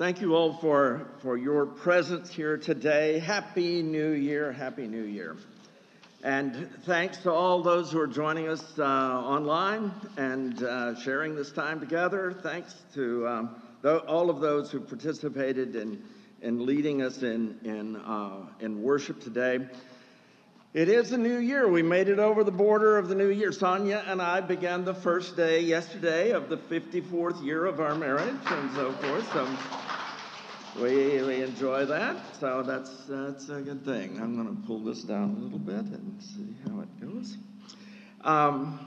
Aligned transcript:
Thank 0.00 0.22
you 0.22 0.34
all 0.34 0.54
for, 0.54 1.08
for 1.20 1.36
your 1.36 1.66
presence 1.66 2.32
here 2.32 2.56
today. 2.56 3.18
Happy 3.18 3.82
New 3.82 4.12
Year. 4.12 4.50
Happy 4.50 4.86
New 4.86 5.02
Year. 5.02 5.36
And 6.24 6.70
thanks 6.86 7.18
to 7.18 7.30
all 7.30 7.62
those 7.62 7.92
who 7.92 8.00
are 8.00 8.06
joining 8.06 8.48
us 8.48 8.64
uh, 8.78 8.82
online 8.82 9.92
and 10.16 10.62
uh, 10.62 10.98
sharing 11.02 11.36
this 11.36 11.52
time 11.52 11.80
together. 11.80 12.32
Thanks 12.42 12.74
to 12.94 13.28
um, 13.28 13.62
th- 13.82 14.00
all 14.04 14.30
of 14.30 14.40
those 14.40 14.70
who 14.70 14.80
participated 14.80 15.76
in, 15.76 16.02
in 16.40 16.64
leading 16.64 17.02
us 17.02 17.22
in, 17.22 17.58
in, 17.62 17.96
uh, 17.96 18.46
in 18.60 18.82
worship 18.82 19.20
today. 19.20 19.68
It 20.72 20.88
is 20.88 21.10
a 21.12 21.18
new 21.18 21.38
year. 21.38 21.68
We 21.68 21.82
made 21.82 22.08
it 22.08 22.20
over 22.20 22.44
the 22.44 22.52
border 22.52 22.96
of 22.96 23.08
the 23.08 23.16
new 23.16 23.28
year. 23.28 23.50
Sonia 23.50 24.04
and 24.06 24.22
I 24.22 24.40
began 24.40 24.84
the 24.84 24.94
first 24.94 25.36
day 25.36 25.60
yesterday 25.60 26.30
of 26.30 26.48
the 26.48 26.56
54th 26.56 27.44
year 27.44 27.66
of 27.66 27.80
our 27.80 27.96
marriage 27.96 28.36
and 28.46 28.70
so 28.76 28.92
forth. 28.92 29.30
So 29.32 29.89
we, 30.76 31.22
we 31.22 31.42
enjoy 31.42 31.84
that. 31.86 32.16
So 32.38 32.62
that's, 32.62 32.90
that's 33.08 33.48
a 33.48 33.60
good 33.60 33.84
thing. 33.84 34.20
I'm 34.20 34.36
going 34.36 34.56
to 34.56 34.66
pull 34.66 34.80
this 34.80 35.02
down 35.02 35.36
a 35.36 35.40
little 35.40 35.58
bit 35.58 35.74
and 35.76 36.22
see 36.22 36.54
how 36.66 36.80
it 36.80 37.00
goes. 37.00 37.36
Um, 38.22 38.78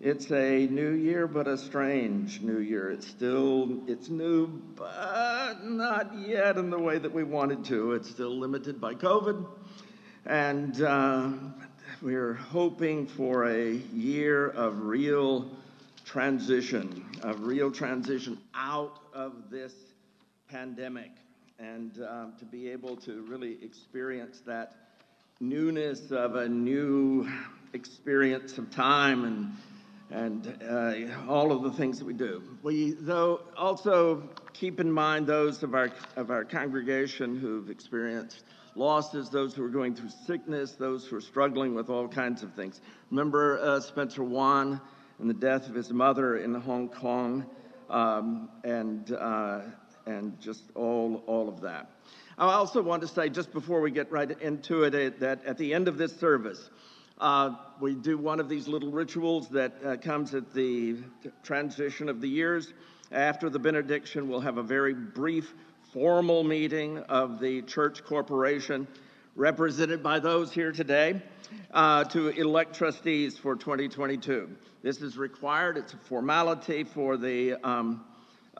it's 0.00 0.30
a 0.30 0.66
new 0.66 0.92
year, 0.92 1.26
but 1.26 1.46
a 1.46 1.58
strange 1.58 2.40
new 2.40 2.58
year. 2.58 2.90
It's 2.90 3.06
still, 3.06 3.82
it's 3.86 4.08
new, 4.08 4.46
but 4.76 5.64
not 5.64 6.16
yet 6.16 6.56
in 6.56 6.70
the 6.70 6.78
way 6.78 6.98
that 6.98 7.12
we 7.12 7.24
wanted 7.24 7.64
to. 7.66 7.92
It's 7.92 8.08
still 8.08 8.38
limited 8.38 8.80
by 8.80 8.94
COVID. 8.94 9.46
And 10.26 10.80
uh, 10.82 11.30
we're 12.02 12.34
hoping 12.34 13.06
for 13.06 13.46
a 13.46 13.72
year 13.72 14.48
of 14.48 14.84
real 14.84 15.50
transition, 16.04 17.04
of 17.22 17.42
real 17.42 17.70
transition 17.70 18.38
out 18.54 19.00
of 19.12 19.50
this 19.50 19.74
pandemic, 20.50 21.10
and 21.58 22.02
uh, 22.02 22.26
to 22.38 22.44
be 22.44 22.68
able 22.68 22.96
to 22.96 23.22
really 23.22 23.58
experience 23.62 24.40
that 24.46 24.74
newness 25.40 26.10
of 26.10 26.34
a 26.34 26.48
new 26.48 27.28
experience 27.72 28.58
of 28.58 28.70
time 28.70 29.24
and 29.24 29.52
and 30.12 30.58
uh, 30.68 31.30
all 31.30 31.52
of 31.52 31.62
the 31.62 31.70
things 31.70 32.00
that 32.00 32.04
we 32.04 32.12
do. 32.12 32.42
We 32.64 32.96
though 32.98 33.42
also 33.56 34.28
keep 34.52 34.80
in 34.80 34.90
mind 34.90 35.26
those 35.26 35.62
of 35.62 35.74
our 35.74 35.90
of 36.16 36.30
our 36.30 36.44
congregation 36.44 37.38
who've 37.38 37.70
experienced 37.70 38.42
losses, 38.74 39.30
those 39.30 39.54
who 39.54 39.64
are 39.64 39.68
going 39.68 39.94
through 39.94 40.10
sickness, 40.26 40.72
those 40.72 41.06
who 41.06 41.16
are 41.16 41.20
struggling 41.20 41.74
with 41.74 41.90
all 41.90 42.08
kinds 42.08 42.42
of 42.42 42.52
things. 42.54 42.80
Remember 43.10 43.60
uh, 43.60 43.80
Spencer 43.80 44.24
Wan 44.24 44.80
and 45.20 45.30
the 45.30 45.34
death 45.34 45.68
of 45.68 45.74
his 45.74 45.92
mother 45.92 46.38
in 46.38 46.54
Hong 46.54 46.88
Kong, 46.88 47.46
um, 47.88 48.48
and 48.64 49.12
uh, 49.12 49.60
and 50.06 50.38
just 50.40 50.62
all 50.74 51.22
all 51.26 51.48
of 51.48 51.60
that. 51.60 51.90
I 52.38 52.52
also 52.54 52.80
want 52.80 53.02
to 53.02 53.08
say, 53.08 53.28
just 53.28 53.52
before 53.52 53.82
we 53.82 53.90
get 53.90 54.10
right 54.10 54.30
into 54.40 54.84
it, 54.84 55.20
that 55.20 55.44
at 55.44 55.58
the 55.58 55.74
end 55.74 55.88
of 55.88 55.98
this 55.98 56.16
service, 56.16 56.70
uh, 57.18 57.54
we 57.80 57.94
do 57.94 58.16
one 58.16 58.40
of 58.40 58.48
these 58.48 58.66
little 58.66 58.90
rituals 58.90 59.48
that 59.50 59.74
uh, 59.84 59.96
comes 59.98 60.34
at 60.34 60.54
the 60.54 60.96
transition 61.42 62.08
of 62.08 62.22
the 62.22 62.28
years. 62.28 62.72
After 63.12 63.50
the 63.50 63.58
benediction, 63.58 64.26
we'll 64.26 64.40
have 64.40 64.56
a 64.56 64.62
very 64.62 64.94
brief 64.94 65.52
formal 65.92 66.44
meeting 66.44 66.98
of 67.10 67.40
the 67.40 67.60
church 67.62 68.02
corporation, 68.04 68.88
represented 69.36 70.02
by 70.02 70.18
those 70.18 70.50
here 70.50 70.72
today, 70.72 71.20
uh, 71.72 72.04
to 72.04 72.28
elect 72.28 72.74
trustees 72.74 73.36
for 73.36 73.54
2022. 73.54 74.48
This 74.82 75.02
is 75.02 75.18
required, 75.18 75.76
it's 75.76 75.92
a 75.92 75.98
formality 75.98 76.84
for 76.84 77.18
the, 77.18 77.54
um, 77.68 78.02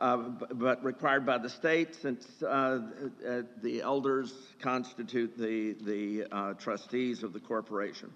uh, 0.01 0.17
but 0.17 0.83
required 0.83 1.27
by 1.27 1.37
the 1.37 1.47
state 1.47 1.93
since 1.93 2.25
uh, 2.41 2.47
uh 2.47 3.41
the 3.61 3.81
elders 3.81 4.33
constitute 4.59 5.37
the, 5.37 5.73
the 5.83 6.25
uh, 6.31 6.53
trustees 6.55 7.21
of 7.21 7.33
the 7.33 7.39
corporation. 7.39 8.11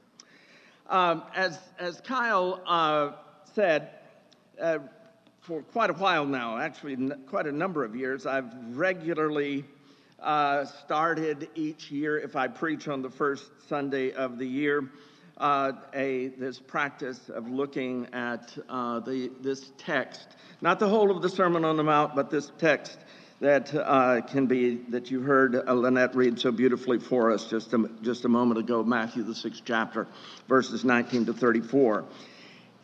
Um, 0.90 1.22
as, 1.36 1.60
as 1.78 2.02
Kyle 2.02 3.16
said, 3.54 3.92
for 5.42 5.62
quite 5.62 5.92
a 5.92 5.94
while 5.94 6.26
now, 6.26 6.58
actually, 6.58 6.98
quite 7.28 7.46
a 7.46 7.52
number 7.52 7.84
of 7.84 7.96
years, 7.96 8.26
I've 8.26 8.52
regularly 8.76 9.64
started 10.18 11.50
each 11.54 11.92
year, 11.92 12.18
if 12.18 12.36
I 12.36 12.48
preach 12.48 12.88
on 12.88 13.04
the 13.04 13.12
first 13.12 13.46
Sunday 13.68 14.12
of 14.12 14.40
the 14.40 14.48
year, 14.48 14.90
uh, 15.38 15.74
a 15.94 16.28
this 16.38 16.60
practice 16.60 17.30
of 17.30 17.50
looking 17.50 18.08
at 18.14 18.58
uh, 18.70 19.00
the 19.00 19.32
this 19.42 19.72
text, 19.78 20.36
not 20.62 20.80
the 20.80 20.88
whole 20.88 21.12
of 21.12 21.22
the 21.22 21.30
Sermon 21.30 21.66
on 21.66 21.78
the 21.78 21.84
Mount, 21.84 22.16
but 22.16 22.30
this 22.30 22.52
text 22.58 23.00
that 23.42 23.74
uh, 23.76 24.22
can 24.22 24.48
be 24.48 24.76
that 24.90 25.12
you 25.12 25.22
heard 25.22 25.56
uh, 25.56 25.74
Lynette 25.74 26.16
read 26.16 26.40
so 26.40 26.52
beautifully 26.52 27.00
for 27.00 27.32
us 27.32 27.50
just 27.50 27.74
a, 27.74 27.90
just 28.02 28.24
a 28.26 28.30
moment 28.30 28.60
ago, 28.60 28.84
Matthew 28.84 29.24
the 29.24 29.36
sixth 29.36 29.64
chapter, 29.66 30.08
verses 30.48 30.86
19 30.86 31.26
to 31.26 31.34
34. 31.34 32.06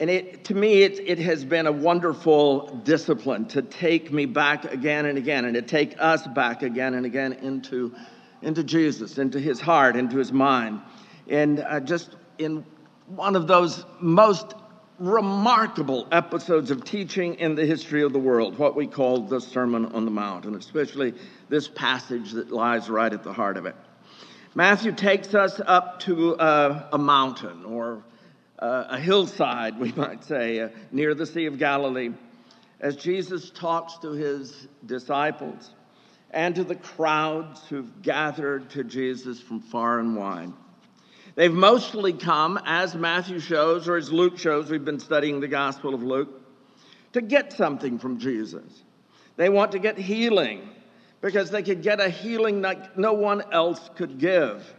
And 0.01 0.09
it, 0.09 0.45
to 0.45 0.55
me, 0.55 0.81
it, 0.81 0.99
it 0.99 1.19
has 1.19 1.45
been 1.45 1.67
a 1.67 1.71
wonderful 1.71 2.81
discipline 2.83 3.45
to 3.49 3.61
take 3.61 4.11
me 4.11 4.25
back 4.25 4.65
again 4.65 5.05
and 5.05 5.15
again, 5.15 5.45
and 5.45 5.53
to 5.53 5.61
take 5.61 5.95
us 5.99 6.25
back 6.25 6.63
again 6.63 6.95
and 6.95 7.05
again 7.05 7.33
into, 7.33 7.93
into 8.41 8.63
Jesus, 8.63 9.19
into 9.19 9.39
his 9.39 9.61
heart, 9.61 9.95
into 9.95 10.17
his 10.17 10.31
mind. 10.31 10.81
And 11.29 11.59
uh, 11.59 11.81
just 11.81 12.15
in 12.43 12.65
one 13.07 13.35
of 13.35 13.47
those 13.47 13.85
most 13.99 14.53
remarkable 14.99 16.07
episodes 16.11 16.69
of 16.69 16.83
teaching 16.83 17.35
in 17.35 17.55
the 17.55 17.65
history 17.65 18.03
of 18.03 18.13
the 18.13 18.19
world, 18.19 18.57
what 18.57 18.75
we 18.75 18.85
call 18.85 19.21
the 19.21 19.41
Sermon 19.41 19.85
on 19.87 20.05
the 20.05 20.11
Mount, 20.11 20.45
and 20.45 20.55
especially 20.55 21.13
this 21.49 21.67
passage 21.67 22.31
that 22.31 22.51
lies 22.51 22.89
right 22.89 23.11
at 23.11 23.23
the 23.23 23.33
heart 23.33 23.57
of 23.57 23.65
it. 23.65 23.75
Matthew 24.53 24.91
takes 24.91 25.33
us 25.33 25.59
up 25.65 26.01
to 26.01 26.33
a, 26.33 26.89
a 26.93 26.97
mountain 26.97 27.65
or 27.65 28.03
uh, 28.59 28.85
a 28.89 28.99
hillside, 28.99 29.79
we 29.79 29.91
might 29.93 30.23
say, 30.23 30.59
uh, 30.59 30.69
near 30.91 31.15
the 31.15 31.25
Sea 31.25 31.47
of 31.47 31.57
Galilee, 31.57 32.11
as 32.79 32.95
Jesus 32.95 33.49
talks 33.49 33.97
to 33.99 34.11
his 34.11 34.67
disciples 34.85 35.71
and 36.31 36.55
to 36.55 36.63
the 36.63 36.75
crowds 36.75 37.61
who've 37.67 38.01
gathered 38.01 38.69
to 38.71 38.83
Jesus 38.83 39.39
from 39.39 39.61
far 39.61 39.99
and 39.99 40.15
wide. 40.15 40.51
They've 41.35 41.53
mostly 41.53 42.13
come, 42.13 42.59
as 42.65 42.93
Matthew 42.95 43.39
shows, 43.39 43.87
or 43.87 43.95
as 43.95 44.11
Luke 44.11 44.37
shows, 44.37 44.69
we've 44.69 44.83
been 44.83 44.99
studying 44.99 45.39
the 45.39 45.47
Gospel 45.47 45.93
of 45.93 46.03
Luke, 46.03 46.41
to 47.13 47.21
get 47.21 47.53
something 47.53 47.99
from 47.99 48.19
Jesus. 48.19 48.83
They 49.37 49.49
want 49.49 49.71
to 49.71 49.79
get 49.79 49.97
healing 49.97 50.69
because 51.21 51.49
they 51.49 51.63
could 51.63 51.83
get 51.83 51.99
a 51.99 52.09
healing 52.09 52.61
that 52.61 52.97
no 52.97 53.13
one 53.13 53.43
else 53.51 53.89
could 53.95 54.17
give. 54.17 54.73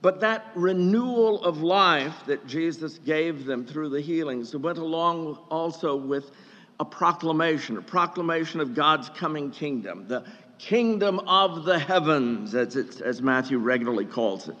But 0.00 0.20
that 0.20 0.46
renewal 0.54 1.42
of 1.42 1.62
life 1.62 2.14
that 2.26 2.46
Jesus 2.46 2.98
gave 2.98 3.44
them 3.44 3.64
through 3.64 3.88
the 3.88 4.00
healings 4.00 4.54
went 4.54 4.78
along 4.78 5.38
also 5.50 5.96
with 5.96 6.30
a 6.78 6.84
proclamation, 6.84 7.76
a 7.76 7.82
proclamation 7.82 8.60
of 8.60 8.74
God's 8.74 9.08
coming 9.08 9.50
kingdom, 9.50 10.06
the 10.06 10.24
kingdom 10.58 11.18
of 11.20 11.64
the 11.64 11.78
heavens, 11.78 12.54
as, 12.54 12.76
as 12.76 13.22
Matthew 13.22 13.58
regularly 13.58 14.04
calls 14.04 14.48
it. 14.48 14.56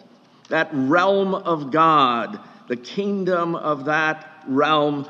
That 0.48 0.68
realm 0.72 1.34
of 1.34 1.70
God, 1.70 2.40
the 2.68 2.76
kingdom 2.76 3.54
of 3.54 3.84
that 3.86 4.44
realm 4.46 5.06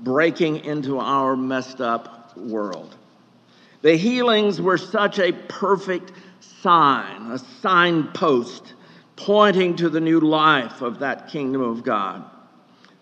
breaking 0.00 0.64
into 0.64 0.98
our 0.98 1.36
messed 1.36 1.80
up 1.80 2.36
world. 2.36 2.94
The 3.82 3.96
healings 3.96 4.60
were 4.60 4.78
such 4.78 5.18
a 5.18 5.32
perfect 5.32 6.12
sign, 6.62 7.30
a 7.30 7.38
signpost 7.38 8.74
pointing 9.16 9.76
to 9.76 9.88
the 9.88 10.00
new 10.00 10.20
life 10.20 10.82
of 10.82 11.00
that 11.00 11.28
kingdom 11.28 11.62
of 11.62 11.82
God. 11.82 12.24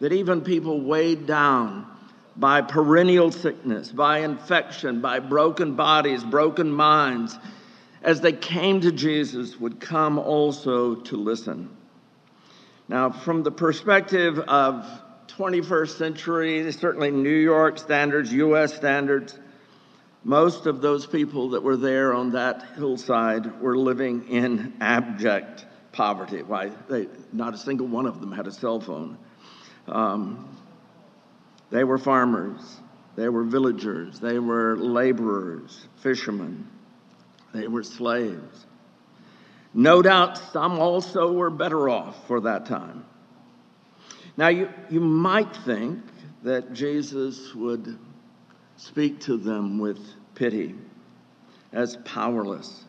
That 0.01 0.13
even 0.13 0.41
people 0.43 0.81
weighed 0.81 1.27
down 1.27 1.87
by 2.37 2.61
perennial 2.61 3.31
sickness, 3.31 3.91
by 3.91 4.19
infection, 4.19 5.01
by 5.01 5.21
broken 5.21 5.75
bodies, 5.75 6.23
broken 6.23 6.71
minds, 6.71 7.39
as 8.07 8.21
they 8.21 8.33
came 8.33 8.81
to 8.83 8.93
Jesus, 8.93 9.59
would 9.59 9.81
come 9.81 10.17
also 10.17 10.95
to 10.95 11.17
listen. 11.17 11.77
Now, 12.89 13.11
from 13.11 13.43
the 13.43 13.51
perspective 13.51 14.39
of 14.39 14.87
21st 15.27 15.99
century, 15.99 16.73
certainly 16.73 17.11
New 17.11 17.29
York 17.29 17.79
standards, 17.79 18.33
U.S. 18.33 18.75
standards, 18.75 19.37
most 20.23 20.67
of 20.67 20.81
those 20.81 21.05
people 21.05 21.51
that 21.51 21.65
were 21.65 21.77
there 21.77 22.15
on 22.15 22.31
that 22.31 22.65
hillside 22.77 23.61
were 23.61 23.77
living 23.77 24.29
in 24.29 24.75
abject 24.81 25.67
poverty. 25.91 26.43
Why, 26.43 26.71
they, 26.89 27.09
not 27.33 27.55
a 27.55 27.59
single 27.59 27.89
one 27.89 28.07
of 28.07 28.21
them 28.21 28.31
had 28.31 28.47
a 28.47 28.53
cell 28.53 28.81
phone. 28.81 29.19
Um, 29.89 30.49
they 31.71 31.83
were 31.83 31.99
farmers, 31.99 32.61
they 33.17 33.29
were 33.29 33.43
villagers, 33.43 34.21
they 34.21 34.39
were 34.39 34.77
laborers, 34.77 35.89
fishermen, 35.97 36.69
they 37.57 37.69
were 37.69 37.83
slaves. 37.83 38.67
No 39.75 40.03
doubt 40.03 40.39
some 40.39 40.79
also 40.79 41.33
were 41.33 41.51
better 41.51 41.89
off 41.89 42.27
for 42.27 42.41
that 42.43 42.67
time. 42.67 43.05
Now, 44.37 44.49
you, 44.49 44.71
you 44.91 45.01
might 45.01 45.55
think 45.57 46.03
that 46.43 46.73
Jesus 46.73 47.55
would 47.55 47.99
speak 48.77 49.21
to 49.21 49.37
them 49.37 49.79
with 49.79 49.99
pity, 50.35 50.75
as 51.73 51.97
powerless, 52.05 52.85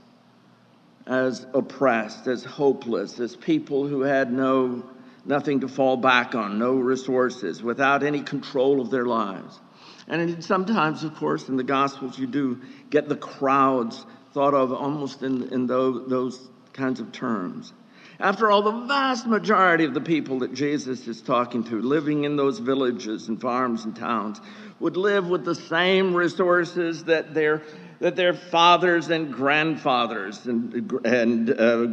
as 1.05 1.45
oppressed, 1.53 2.27
as 2.27 2.43
hopeless, 2.43 3.19
as 3.19 3.35
people 3.35 3.87
who 3.87 4.01
had 4.01 4.31
no 4.31 4.83
nothing 5.25 5.59
to 5.59 5.67
fall 5.67 5.97
back 5.97 6.35
on, 6.35 6.57
no 6.57 6.75
resources, 6.75 7.61
without 7.61 8.01
any 8.01 8.21
control 8.21 8.79
of 8.79 8.89
their 8.89 9.05
lives. 9.05 9.59
And 10.07 10.41
sometimes, 10.43 11.03
of 11.03 11.15
course, 11.15 11.49
in 11.49 11.57
the 11.57 11.63
Gospels, 11.63 12.17
you 12.17 12.27
do 12.27 12.61
get 12.89 13.09
the 13.09 13.15
crowds 13.17 14.05
thought 14.37 14.53
of 14.53 14.71
almost 14.71 15.23
in, 15.23 15.51
in 15.51 15.65
those, 15.65 16.07
those 16.07 16.47
kinds 16.71 16.99
of 16.99 17.11
terms. 17.11 17.73
After 18.19 18.51
all, 18.51 18.61
the 18.61 18.85
vast 18.85 19.25
majority 19.25 19.83
of 19.83 19.95
the 19.95 20.01
people 20.01 20.39
that 20.39 20.53
Jesus 20.53 21.07
is 21.07 21.23
talking 21.23 21.63
to, 21.63 21.81
living 21.81 22.23
in 22.23 22.35
those 22.35 22.59
villages 22.59 23.29
and 23.29 23.41
farms 23.41 23.85
and 23.85 23.95
towns, 23.95 24.39
would 24.79 24.95
live 24.95 25.27
with 25.27 25.43
the 25.43 25.55
same 25.55 26.13
resources 26.13 27.05
that 27.05 27.33
their, 27.33 27.63
that 27.99 28.15
their 28.15 28.35
fathers 28.35 29.09
and 29.09 29.33
grandfathers 29.33 30.45
and, 30.45 30.91
and 31.03 31.59
uh, 31.59 31.87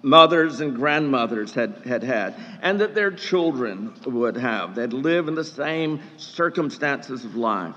mothers 0.00 0.60
and 0.60 0.76
grandmothers 0.76 1.52
had, 1.52 1.82
had 1.84 2.04
had, 2.04 2.36
and 2.62 2.82
that 2.82 2.94
their 2.94 3.10
children 3.10 3.92
would 4.06 4.36
have. 4.36 4.76
They'd 4.76 4.92
live 4.92 5.26
in 5.26 5.34
the 5.34 5.42
same 5.42 6.02
circumstances 6.18 7.24
of 7.24 7.34
life. 7.34 7.74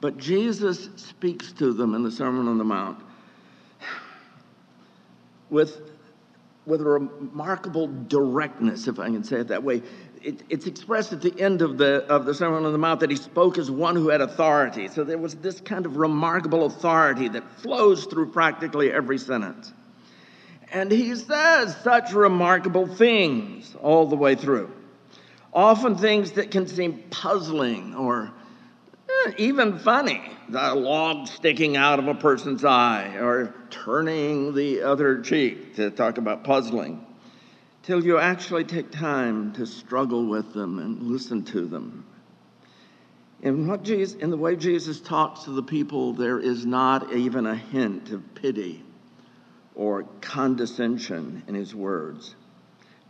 But 0.00 0.18
Jesus 0.18 0.88
speaks 0.96 1.52
to 1.52 1.72
them 1.72 1.94
in 1.94 2.02
the 2.02 2.10
Sermon 2.10 2.48
on 2.48 2.58
the 2.58 2.64
Mount 2.64 3.02
with 5.48 5.80
with 6.66 6.80
a 6.80 6.84
remarkable 6.84 7.86
directness, 8.08 8.88
if 8.88 8.98
I 8.98 9.06
can 9.06 9.22
say 9.22 9.36
it 9.36 9.48
that 9.48 9.62
way. 9.62 9.82
It, 10.22 10.42
it's 10.48 10.66
expressed 10.66 11.12
at 11.12 11.22
the 11.22 11.40
end 11.40 11.62
of 11.62 11.78
the, 11.78 12.04
of 12.08 12.26
the 12.26 12.34
Sermon 12.34 12.64
on 12.64 12.72
the 12.72 12.78
Mount 12.78 13.00
that 13.00 13.10
he 13.10 13.16
spoke 13.16 13.56
as 13.58 13.70
one 13.70 13.94
who 13.94 14.08
had 14.08 14.20
authority. 14.20 14.88
So 14.88 15.04
there 15.04 15.18
was 15.18 15.36
this 15.36 15.60
kind 15.60 15.86
of 15.86 15.96
remarkable 15.96 16.66
authority 16.66 17.28
that 17.28 17.48
flows 17.60 18.06
through 18.06 18.32
practically 18.32 18.90
every 18.90 19.18
sentence. 19.18 19.72
And 20.72 20.90
he 20.90 21.14
says 21.14 21.76
such 21.84 22.12
remarkable 22.12 22.88
things 22.88 23.76
all 23.80 24.08
the 24.08 24.16
way 24.16 24.34
through. 24.34 24.72
Often 25.52 25.98
things 25.98 26.32
that 26.32 26.50
can 26.50 26.66
seem 26.66 27.04
puzzling 27.10 27.94
or 27.94 28.32
Eh, 29.08 29.32
even 29.38 29.78
funny 29.78 30.22
the 30.48 30.74
log 30.74 31.26
sticking 31.26 31.76
out 31.76 31.98
of 31.98 32.06
a 32.08 32.14
person's 32.14 32.64
eye 32.64 33.16
or 33.16 33.54
turning 33.70 34.54
the 34.54 34.82
other 34.82 35.20
cheek 35.20 35.74
to 35.76 35.90
talk 35.90 36.18
about 36.18 36.44
puzzling 36.44 37.04
till 37.82 38.04
you 38.04 38.18
actually 38.18 38.64
take 38.64 38.90
time 38.90 39.52
to 39.52 39.66
struggle 39.66 40.26
with 40.26 40.52
them 40.52 40.78
and 40.78 41.02
listen 41.02 41.44
to 41.44 41.66
them. 41.66 42.04
In, 43.42 43.68
what 43.68 43.82
Jesus, 43.82 44.16
in 44.20 44.30
the 44.30 44.36
way 44.36 44.56
Jesus 44.56 45.00
talks 45.00 45.44
to 45.44 45.50
the 45.50 45.62
people, 45.62 46.12
there 46.12 46.38
is 46.38 46.66
not 46.66 47.12
even 47.12 47.46
a 47.46 47.54
hint 47.54 48.10
of 48.10 48.34
pity 48.34 48.82
or 49.74 50.04
condescension 50.20 51.44
in 51.46 51.54
his 51.54 51.74
words. 51.74 52.34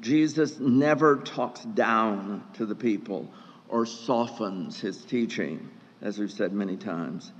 Jesus 0.00 0.58
never 0.58 1.16
talks 1.16 1.60
down 1.60 2.44
to 2.54 2.66
the 2.66 2.74
people 2.74 3.30
or 3.68 3.86
softens 3.86 4.80
his 4.80 5.04
teaching 5.04 5.70
as 6.06 6.20
we've 6.20 6.30
said 6.30 6.52
many 6.52 6.76
times. 6.76 7.32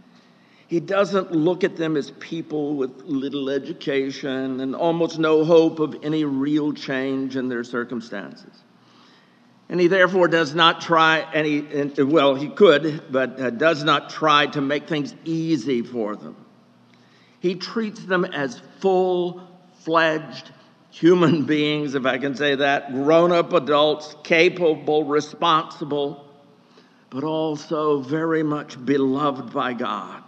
He 0.66 0.80
doesn't 0.80 1.30
look 1.30 1.62
at 1.62 1.76
them 1.76 1.96
as 1.96 2.10
people 2.10 2.74
with 2.74 3.02
little 3.04 3.48
education 3.48 4.60
and 4.60 4.74
almost 4.74 5.20
no 5.20 5.44
hope 5.44 5.78
of 5.78 5.94
any 6.02 6.24
real 6.24 6.72
change 6.72 7.36
in 7.36 7.48
their 7.48 7.62
circumstances. 7.62 8.64
And 9.68 9.80
he 9.80 9.86
therefore 9.86 10.26
does 10.26 10.52
not 10.52 10.80
try 10.80 11.20
any, 11.32 11.60
well, 12.02 12.34
he 12.34 12.48
could, 12.48 13.04
but 13.12 13.40
uh, 13.40 13.50
does 13.50 13.84
not 13.84 14.10
try 14.10 14.46
to 14.48 14.60
make 14.60 14.88
things 14.88 15.14
easy 15.24 15.82
for 15.82 16.16
them. 16.16 16.36
He 17.38 17.54
treats 17.54 18.04
them 18.04 18.24
as 18.24 18.60
full 18.80 19.48
fledged 19.84 20.50
human 20.90 21.44
beings, 21.46 21.94
if 21.94 22.04
I 22.04 22.18
can 22.18 22.34
say 22.34 22.56
that, 22.56 22.92
grown 22.92 23.30
up 23.30 23.52
adults, 23.52 24.16
capable, 24.24 25.04
responsible, 25.04 26.25
but 27.16 27.24
also 27.24 28.02
very 28.02 28.42
much 28.42 28.84
beloved 28.84 29.50
by 29.50 29.72
God. 29.72 30.22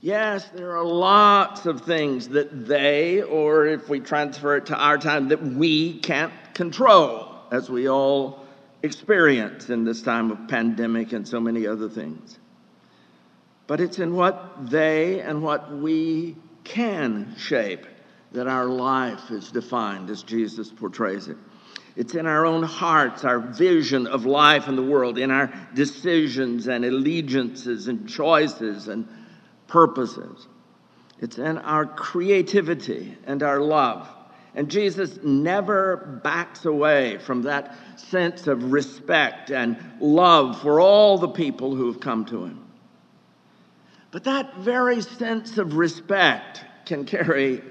Yes, 0.00 0.44
there 0.48 0.76
are 0.76 0.84
lots 0.84 1.66
of 1.66 1.82
things 1.82 2.30
that 2.30 2.66
they, 2.66 3.22
or 3.22 3.64
if 3.64 3.88
we 3.88 4.00
transfer 4.00 4.56
it 4.56 4.66
to 4.66 4.76
our 4.76 4.98
time, 4.98 5.28
that 5.28 5.40
we 5.40 6.00
can't 6.00 6.32
control, 6.52 7.32
as 7.52 7.70
we 7.70 7.88
all 7.88 8.44
experience 8.82 9.70
in 9.70 9.84
this 9.84 10.02
time 10.02 10.32
of 10.32 10.48
pandemic 10.48 11.12
and 11.12 11.28
so 11.28 11.38
many 11.38 11.64
other 11.64 11.88
things. 11.88 12.40
But 13.68 13.80
it's 13.80 14.00
in 14.00 14.16
what 14.16 14.68
they 14.68 15.20
and 15.20 15.44
what 15.44 15.70
we 15.70 16.34
can 16.64 17.36
shape 17.38 17.86
that 18.32 18.48
our 18.48 18.66
life 18.66 19.30
is 19.30 19.52
defined 19.52 20.10
as 20.10 20.24
Jesus 20.24 20.72
portrays 20.72 21.28
it. 21.28 21.36
It's 21.96 22.14
in 22.14 22.26
our 22.26 22.44
own 22.44 22.62
hearts, 22.62 23.24
our 23.24 23.40
vision 23.40 24.06
of 24.06 24.26
life 24.26 24.68
in 24.68 24.76
the 24.76 24.82
world, 24.82 25.16
in 25.16 25.30
our 25.30 25.50
decisions 25.74 26.68
and 26.68 26.84
allegiances 26.84 27.88
and 27.88 28.06
choices 28.06 28.88
and 28.88 29.08
purposes. 29.66 30.46
It's 31.20 31.38
in 31.38 31.56
our 31.56 31.86
creativity 31.86 33.16
and 33.24 33.42
our 33.42 33.60
love. 33.60 34.06
And 34.54 34.70
Jesus 34.70 35.18
never 35.22 36.20
backs 36.22 36.66
away 36.66 37.18
from 37.18 37.42
that 37.42 37.76
sense 37.96 38.46
of 38.46 38.72
respect 38.72 39.50
and 39.50 39.78
love 39.98 40.60
for 40.60 40.80
all 40.80 41.16
the 41.16 41.28
people 41.28 41.74
who 41.74 41.90
have 41.90 42.00
come 42.00 42.26
to 42.26 42.44
him. 42.44 42.62
But 44.10 44.24
that 44.24 44.58
very 44.58 45.00
sense 45.00 45.56
of 45.56 45.74
respect 45.74 46.62
can 46.84 47.06
carry 47.06 47.62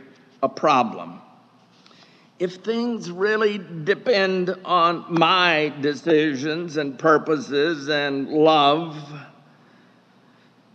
a 0.42 0.50
problem 0.50 1.22
if 2.38 2.56
things 2.56 3.10
really 3.10 3.58
depend 3.58 4.54
on 4.66 5.06
my 5.10 5.74
decisions 5.80 6.76
and 6.78 7.00
purposes 7.00 7.88
and 7.90 8.28
love, 8.30 8.98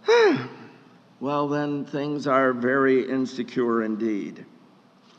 well, 1.20 1.48
then 1.48 1.84
things 1.84 2.26
are 2.26 2.54
very 2.54 3.08
insecure 3.08 3.82
indeed. 3.82 4.46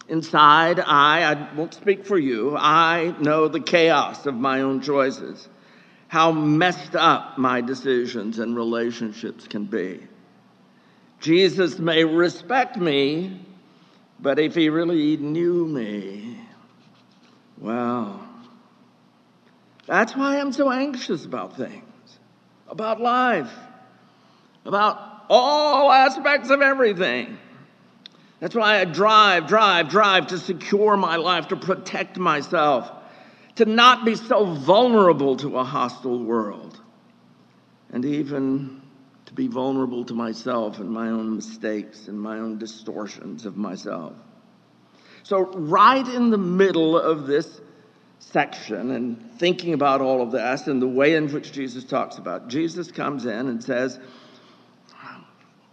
Inside, 0.08 0.80
I, 0.80 1.32
I 1.32 1.54
won't 1.54 1.76
speak 1.76 2.06
for 2.06 2.18
you, 2.18 2.58
I 2.58 3.16
know 3.20 3.48
the 3.48 3.60
chaos 3.60 4.26
of 4.26 4.34
my 4.34 4.62
own 4.62 4.82
choices, 4.82 5.48
how 6.08 6.32
messed 6.32 6.96
up 6.96 7.38
my 7.38 7.62
decisions 7.62 8.40
and 8.40 8.56
relationships 8.56 9.48
can 9.48 9.66
be. 9.66 10.02
Jesus 11.20 11.78
may 11.78 12.04
respect 12.04 12.78
me 12.78 13.46
but 14.22 14.40
if 14.40 14.56
he 14.56 14.70
really 14.70 15.18
knew 15.18 15.66
me, 15.66 16.38
well, 17.58 18.28
that's 19.88 20.16
why 20.16 20.40
I'm 20.40 20.52
so 20.52 20.72
anxious 20.72 21.26
about 21.26 21.58
things, 21.58 22.20
about 22.68 23.02
life, 23.02 23.52
about 24.66 25.26
all 25.30 25.92
aspects 25.92 26.50
of 26.50 26.62
everything. 26.62 27.38
That's 28.40 28.56
why 28.56 28.80
I 28.80 28.86
drive, 28.86 29.48
drive, 29.48 29.90
drive 29.90 30.28
to 30.28 30.38
secure 30.38 30.98
my 30.98 31.16
life, 31.16 31.50
to 31.50 31.56
protect 31.56 32.18
myself, 32.18 32.92
to 33.56 33.66
not 33.66 34.06
be 34.06 34.16
so 34.16 34.46
vulnerable 34.46 35.38
to 35.38 35.58
a 35.58 35.64
hostile 35.64 36.24
world, 36.24 36.80
and 37.92 38.04
even 38.06 38.81
to 39.32 39.36
be 39.36 39.48
vulnerable 39.48 40.04
to 40.06 40.14
myself 40.14 40.80
and 40.80 40.90
my 40.90 41.08
own 41.08 41.36
mistakes 41.36 42.08
and 42.08 42.20
my 42.20 42.38
own 42.38 42.58
distortions 42.58 43.46
of 43.46 43.56
myself. 43.56 44.14
So, 45.24 45.46
right 45.54 46.06
in 46.06 46.32
the 46.32 46.38
middle 46.38 46.98
of 46.98 47.28
this 47.28 47.62
section 48.20 48.92
and 48.92 49.32
thinking 49.40 49.74
about 49.74 50.02
all 50.02 50.22
of 50.22 50.32
this 50.32 50.68
and 50.68 50.82
the 50.82 50.88
way 50.88 51.16
in 51.16 51.32
which 51.32 51.52
Jesus 51.52 51.86
talks 51.86 52.18
about, 52.18 52.50
Jesus 52.50 52.92
comes 52.92 53.26
in 53.26 53.48
and 53.48 53.64
says, 53.64 54.00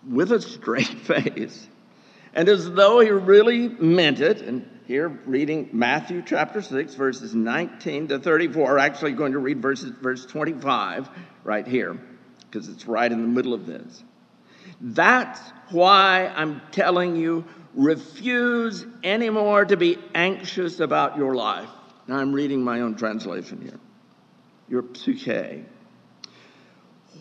with 0.09 0.33
a 0.33 0.41
straight 0.41 0.87
face, 0.87 1.67
and 2.35 2.49
as 2.49 2.71
though 2.71 3.01
he 3.01 3.11
really 3.11 3.69
meant 3.69 4.21
it, 4.21 4.43
and 4.43 4.69
here 4.87 5.09
reading 5.27 5.69
Matthew 5.73 6.23
chapter 6.25 6.63
6, 6.63 6.95
verses 6.95 7.35
19 7.35 8.09
to 8.09 8.19
34, 8.19 8.79
actually 8.79 9.13
going 9.13 9.33
to 9.33 9.39
read 9.39 9.61
verses, 9.61 9.91
verse 10.01 10.25
25 10.27 11.09
right 11.45 11.67
here 11.67 11.99
because 12.51 12.69
it's 12.69 12.87
right 12.87 13.11
in 13.11 13.23
the 13.23 13.29
middle 13.29 13.55
of 13.55 13.67
this. 13.67 14.03
That's 14.81 15.41
why 15.71 16.33
I'm 16.35 16.61
telling 16.73 17.17
you 17.17 17.45
refuse 17.75 18.87
anymore 19.05 19.65
to 19.65 19.77
be 19.77 19.99
anxious 20.15 20.81
about 20.81 21.17
your 21.17 21.35
life. 21.35 21.69
Now 22.07 22.17
I'm 22.17 22.33
reading 22.33 22.63
my 22.63 22.81
own 22.81 22.97
translation 22.97 23.61
here. 23.61 23.79
Your 24.69 24.85
psyche. 24.95 25.65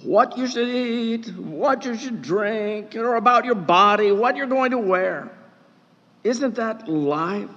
What 0.03 0.37
you 0.37 0.47
should 0.47 0.67
eat, 0.67 1.27
what 1.35 1.85
you 1.85 1.97
should 1.97 2.21
drink, 2.21 2.95
or 2.95 3.15
about 3.15 3.45
your 3.45 3.55
body, 3.55 4.11
what 4.11 4.35
you're 4.35 4.47
going 4.47 4.71
to 4.71 4.77
wear. 4.77 5.31
Isn't 6.23 6.55
that 6.55 6.87
life 6.87 7.49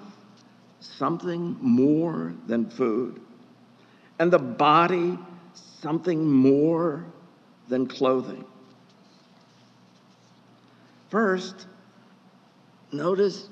something 0.81 1.57
more 1.61 2.33
than 2.47 2.71
food? 2.71 3.21
And 4.19 4.33
the 4.33 4.39
body 4.39 5.19
something 5.81 6.31
more 6.31 7.05
than 7.71 7.87
clothing. 7.87 8.45
First, 11.09 11.67
notice 12.93 13.49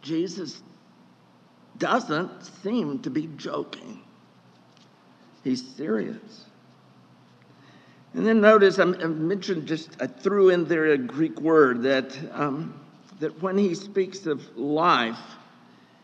Jesus 0.00 0.62
doesn't 1.76 2.44
seem 2.62 3.00
to 3.00 3.10
be 3.10 3.28
joking. 3.36 4.00
He's 5.44 5.64
serious. 5.76 6.46
And 8.14 8.26
then 8.26 8.40
notice 8.40 8.78
I 8.78 8.84
mentioned 8.84 9.66
just, 9.66 9.90
I 10.00 10.06
threw 10.06 10.50
in 10.50 10.66
there 10.66 10.86
a 10.86 10.98
Greek 10.98 11.40
word 11.40 11.82
that, 11.82 12.16
um, 12.32 12.78
that 13.20 13.42
when 13.42 13.56
he 13.58 13.74
speaks 13.74 14.26
of 14.26 14.56
life, 14.56 15.18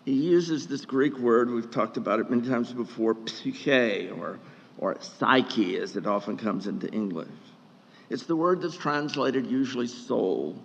he 0.05 0.15
uses 0.15 0.67
this 0.67 0.87
Greek 0.87 1.19
word, 1.19 1.51
we've 1.51 1.71
talked 1.71 1.99
about 1.99 2.19
it 2.19 2.31
many 2.31 2.49
times 2.49 2.73
before, 2.73 3.15
psyche, 3.27 4.09
or, 4.11 4.39
or 4.79 4.97
psyche, 5.01 5.77
as 5.79 5.97
it 5.97 6.07
often 6.07 6.37
comes 6.37 6.67
into 6.67 6.89
English. 6.89 7.29
It's 8.11 8.25
the 8.25 8.37
word 8.37 8.63
that's 8.63 8.77
translated 8.77 9.47
usually 9.47 9.87
soul. 9.87 10.57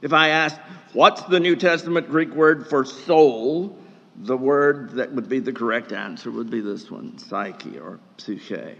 If 0.00 0.12
I 0.12 0.28
ask, 0.28 0.56
what's 0.92 1.22
the 1.22 1.40
New 1.40 1.56
Testament 1.56 2.08
Greek 2.08 2.32
word 2.34 2.68
for 2.68 2.84
soul? 2.84 3.76
The 4.22 4.36
word 4.36 4.90
that 4.92 5.12
would 5.12 5.28
be 5.28 5.40
the 5.40 5.52
correct 5.52 5.92
answer 5.92 6.30
would 6.30 6.50
be 6.50 6.60
this 6.60 6.90
one, 6.90 7.18
psyche 7.18 7.78
or 7.78 7.98
psyche. 8.16 8.76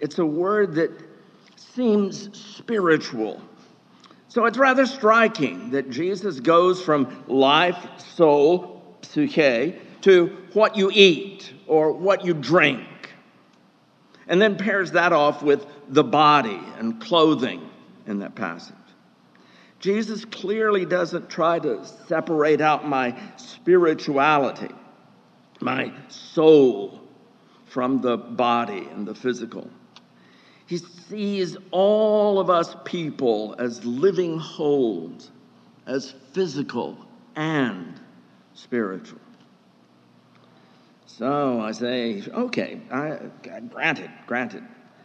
It's 0.00 0.18
a 0.18 0.26
word 0.26 0.74
that 0.76 0.90
seems 1.56 2.36
spiritual. 2.38 3.40
So 4.28 4.46
it's 4.46 4.58
rather 4.58 4.86
striking 4.86 5.70
that 5.70 5.90
Jesus 5.90 6.40
goes 6.40 6.82
from 6.82 7.24
life, 7.28 7.76
soul, 7.98 8.96
psyche, 9.02 9.76
to 10.02 10.26
what 10.52 10.76
you 10.76 10.90
eat 10.92 11.52
or 11.66 11.92
what 11.92 12.24
you 12.24 12.34
drink, 12.34 12.80
and 14.30 14.40
then 14.40 14.56
pairs 14.56 14.92
that 14.92 15.12
off 15.12 15.42
with 15.42 15.66
the 15.88 16.04
body 16.04 16.60
and 16.78 17.00
clothing 17.00 17.68
in 18.06 18.20
that 18.20 18.34
passage. 18.36 18.74
Jesus 19.80 20.24
clearly 20.24 20.84
doesn't 20.84 21.28
try 21.28 21.58
to 21.58 21.84
separate 22.06 22.60
out 22.60 22.86
my 22.88 23.18
spirituality, 23.36 24.72
my 25.60 25.92
soul, 26.08 27.00
from 27.66 28.00
the 28.00 28.16
body 28.16 28.88
and 28.92 29.06
the 29.06 29.14
physical. 29.14 29.68
He 30.66 30.78
sees 30.78 31.56
all 31.72 32.38
of 32.38 32.50
us 32.50 32.76
people 32.84 33.56
as 33.58 33.84
living 33.84 34.38
wholes, 34.38 35.30
as 35.86 36.14
physical 36.32 36.96
and 37.34 37.98
spiritual. 38.54 39.19
So 41.20 41.60
I 41.60 41.72
say, 41.72 42.22
okay, 42.32 42.80
I, 42.90 43.18
granted, 43.68 44.10
granted. 44.26 44.64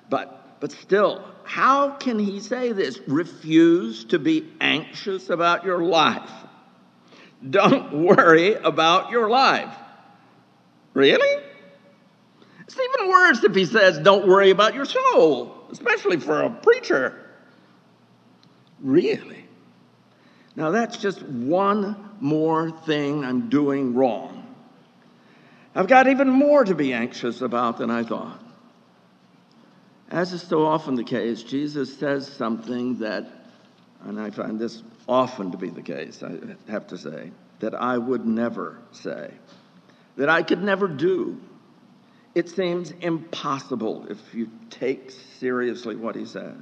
But, 0.10 0.62
but 0.62 0.72
still, 0.72 1.22
how 1.44 1.90
can 1.90 2.20
he 2.20 2.40
say 2.40 2.72
this? 2.72 3.02
Refuse 3.06 4.06
to 4.06 4.18
be 4.18 4.50
anxious 4.62 5.30
about 5.30 5.66
your 5.66 5.84
life. 5.84 6.32
Don't 7.50 8.06
worry 8.06 8.54
about 8.54 9.12
your 9.12 9.30
life. 9.30 9.76
Really? 10.94 11.44
It's 12.62 12.78
even 12.80 13.10
worse 13.10 13.44
if 13.44 13.54
he 13.54 13.66
says, 13.66 14.00
don't 14.00 14.26
worry 14.26 14.52
about 14.52 14.74
your 14.74 14.86
soul, 14.86 15.68
especially 15.70 16.22
for 16.22 16.44
a 16.44 16.50
preacher. 16.50 17.30
Really? 18.80 19.46
Now, 20.56 20.72
that's 20.72 20.96
just 20.96 21.22
one 21.24 22.12
more 22.22 22.72
thing 22.72 23.26
I'm 23.26 23.50
doing 23.50 23.94
wrong. 23.94 24.35
I've 25.76 25.88
got 25.88 26.08
even 26.08 26.30
more 26.30 26.64
to 26.64 26.74
be 26.74 26.94
anxious 26.94 27.42
about 27.42 27.80
than 27.80 27.92
I 27.92 28.04
thought. 28.04 28.42
As 30.10 30.32
is 30.32 30.42
so 30.42 30.66
often 30.66 30.96
the 30.96 31.04
case, 31.04 31.44
Jesus 31.44 31.98
says 31.98 32.32
something 32.32 33.00
that, 33.00 33.28
and 34.06 34.20
I 34.20 34.30
find 34.30 34.58
this 34.58 34.82
often 35.08 35.52
to 35.52 35.58
be 35.58 35.70
the 35.70 35.82
case, 35.82 36.24
I 36.24 36.38
have 36.72 36.88
to 36.88 36.98
say, 36.98 37.32
that 37.60 37.76
I 37.76 37.98
would 37.98 38.26
never 38.26 38.78
say, 38.94 39.32
that 40.16 40.30
I 40.30 40.44
could 40.44 40.64
never 40.64 40.88
do. 40.88 41.42
It 42.34 42.50
seems 42.50 42.92
impossible 42.92 44.08
if 44.10 44.34
you 44.34 44.50
take 44.70 45.12
seriously 45.40 45.98
what 45.98 46.16
he 46.16 46.26
says. 46.26 46.56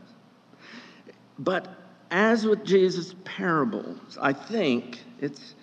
But 1.37 1.67
as 2.09 2.45
with 2.45 2.63
Jesus' 2.63 3.13
parables, 3.25 4.17
I 4.19 4.33
think 4.33 4.99
it's 5.19 5.53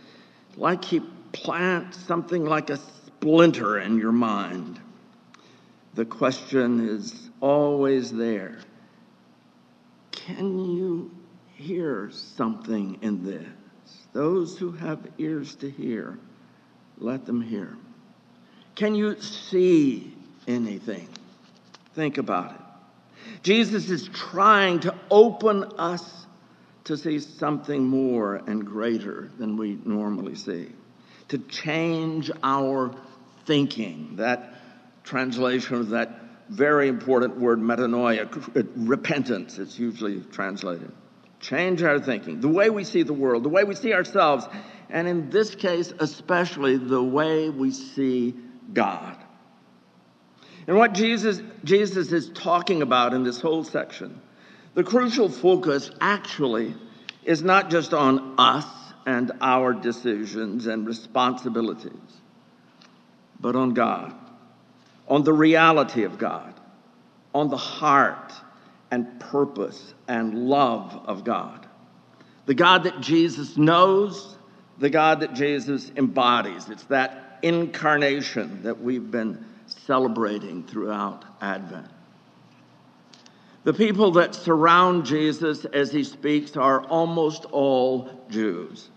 like 0.56 0.84
he 0.84 1.00
plants 1.32 1.96
something 1.96 2.44
like 2.44 2.70
a 2.70 2.78
splinter 3.20 3.78
in 3.78 3.98
your 3.98 4.12
mind. 4.12 4.80
The 5.92 6.06
question 6.06 6.88
is 6.88 7.28
always 7.40 8.10
there 8.10 8.58
Can 10.10 10.58
you 10.58 11.10
hear 11.54 12.10
something 12.12 12.98
in 13.02 13.22
this? 13.22 13.46
Those 14.14 14.56
who 14.56 14.72
have 14.72 15.06
ears 15.18 15.54
to 15.56 15.70
hear, 15.70 16.18
let 16.96 17.26
them 17.26 17.42
hear. 17.42 17.76
Can 18.74 18.94
you 18.94 19.20
see 19.20 20.14
anything? 20.48 21.08
Think 21.94 22.16
about 22.16 22.52
it. 22.52 23.42
Jesus 23.42 23.90
is 23.90 24.08
trying 24.08 24.80
to 24.80 24.94
open 25.10 25.64
us 25.78 26.26
to 26.84 26.96
see 26.96 27.18
something 27.18 27.84
more 27.84 28.36
and 28.46 28.64
greater 28.64 29.30
than 29.38 29.58
we 29.58 29.78
normally 29.84 30.34
see, 30.34 30.70
to 31.28 31.38
change 31.38 32.30
our 32.42 32.94
thinking. 33.46 34.16
That 34.16 34.54
translation 35.04 35.76
of 35.76 35.90
that 35.90 36.20
very 36.48 36.88
important 36.88 37.38
word, 37.38 37.60
metanoia, 37.60 38.28
repentance, 38.74 39.58
it's 39.58 39.78
usually 39.78 40.20
translated. 40.32 40.90
Change 41.38 41.82
our 41.82 42.00
thinking, 42.00 42.40
the 42.40 42.48
way 42.48 42.68
we 42.70 42.84
see 42.84 43.02
the 43.02 43.14
world, 43.14 43.44
the 43.44 43.48
way 43.48 43.64
we 43.64 43.74
see 43.74 43.94
ourselves, 43.94 44.46
and 44.90 45.08
in 45.08 45.30
this 45.30 45.54
case, 45.54 45.92
especially 46.00 46.76
the 46.76 47.02
way 47.02 47.48
we 47.48 47.70
see 47.70 48.34
God. 48.72 49.16
And 50.66 50.76
what 50.76 50.92
Jesus, 50.92 51.40
Jesus 51.64 52.12
is 52.12 52.30
talking 52.30 52.82
about 52.82 53.14
in 53.14 53.22
this 53.22 53.40
whole 53.40 53.64
section, 53.64 54.20
the 54.74 54.84
crucial 54.84 55.28
focus 55.28 55.90
actually 56.00 56.74
is 57.24 57.42
not 57.42 57.70
just 57.70 57.94
on 57.94 58.34
us 58.38 58.66
and 59.06 59.32
our 59.40 59.72
decisions 59.72 60.66
and 60.66 60.86
responsibilities, 60.86 62.19
but 63.40 63.56
on 63.56 63.74
God, 63.74 64.14
on 65.08 65.24
the 65.24 65.32
reality 65.32 66.04
of 66.04 66.18
God, 66.18 66.54
on 67.34 67.48
the 67.48 67.56
heart 67.56 68.32
and 68.90 69.18
purpose 69.20 69.94
and 70.08 70.48
love 70.48 71.02
of 71.06 71.24
God. 71.24 71.66
The 72.46 72.54
God 72.54 72.84
that 72.84 73.00
Jesus 73.00 73.56
knows, 73.56 74.36
the 74.78 74.90
God 74.90 75.20
that 75.20 75.34
Jesus 75.34 75.90
embodies. 75.96 76.68
It's 76.68 76.84
that 76.84 77.38
incarnation 77.42 78.62
that 78.64 78.80
we've 78.80 79.10
been 79.10 79.44
celebrating 79.66 80.64
throughout 80.64 81.24
Advent. 81.40 81.86
The 83.62 83.74
people 83.74 84.12
that 84.12 84.34
surround 84.34 85.04
Jesus 85.04 85.64
as 85.66 85.92
he 85.92 86.02
speaks 86.02 86.56
are 86.56 86.82
almost 86.84 87.44
all 87.46 88.10
Jews. 88.30 88.88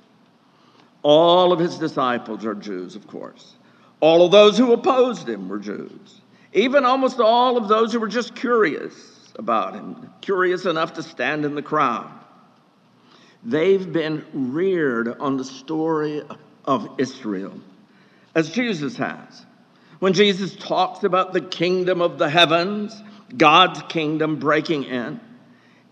All 1.02 1.52
of 1.52 1.60
his 1.60 1.78
disciples 1.78 2.46
are 2.46 2.56
Jews, 2.56 2.96
of 2.96 3.06
course. 3.08 3.56
All 4.04 4.26
of 4.26 4.32
those 4.34 4.58
who 4.58 4.74
opposed 4.74 5.30
him 5.30 5.48
were 5.48 5.60
Jews. 5.60 6.20
Even 6.52 6.84
almost 6.84 7.22
all 7.22 7.56
of 7.56 7.70
those 7.70 7.94
who 7.94 8.02
were 8.02 8.10
just 8.10 8.36
curious 8.36 8.94
about 9.40 9.76
him, 9.76 10.12
curious 10.20 10.66
enough 10.66 10.96
to 10.96 11.04
stand 11.04 11.46
in 11.46 11.56
the 11.56 11.62
crowd. 11.62 12.12
They've 13.46 13.94
been 13.94 14.26
reared 14.34 15.08
on 15.22 15.38
the 15.38 15.46
story 15.46 16.22
of 16.66 16.90
Israel 16.98 17.54
as 18.36 18.52
Jesus 18.52 18.98
has. 18.98 19.46
When 20.00 20.12
Jesus 20.12 20.54
talks 20.54 21.06
about 21.06 21.32
the 21.32 21.40
kingdom 21.40 22.02
of 22.02 22.18
the 22.18 22.30
heavens, 22.30 23.02
God's 23.38 23.84
kingdom 23.84 24.36
breaking 24.36 24.84
in, 24.84 25.22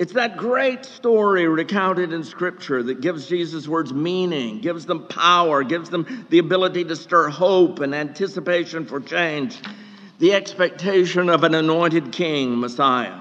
it's 0.01 0.13
that 0.13 0.35
great 0.35 0.83
story 0.83 1.47
recounted 1.47 2.11
in 2.11 2.23
Scripture 2.23 2.81
that 2.81 3.01
gives 3.01 3.27
Jesus' 3.27 3.67
words 3.67 3.93
meaning, 3.93 4.59
gives 4.59 4.87
them 4.87 5.05
power, 5.05 5.63
gives 5.63 5.91
them 5.91 6.25
the 6.31 6.39
ability 6.39 6.85
to 6.85 6.95
stir 6.95 7.29
hope 7.29 7.81
and 7.81 7.93
anticipation 7.93 8.87
for 8.87 8.99
change, 8.99 9.61
the 10.17 10.33
expectation 10.33 11.29
of 11.29 11.43
an 11.43 11.53
anointed 11.53 12.11
king, 12.11 12.59
Messiah. 12.59 13.15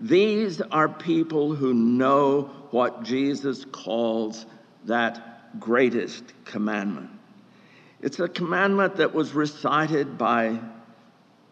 These 0.00 0.60
are 0.60 0.88
people 0.88 1.54
who 1.54 1.72
know 1.72 2.50
what 2.72 3.04
Jesus 3.04 3.64
calls 3.64 4.44
that 4.86 5.60
greatest 5.60 6.24
commandment. 6.44 7.10
It's 8.00 8.18
a 8.18 8.26
commandment 8.26 8.96
that 8.96 9.14
was 9.14 9.32
recited 9.32 10.18
by 10.18 10.58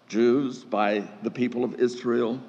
Jews, 0.09 0.64
by 0.64 1.09
the 1.23 1.31
people 1.31 1.62
of 1.62 1.76
Israel 1.76 2.40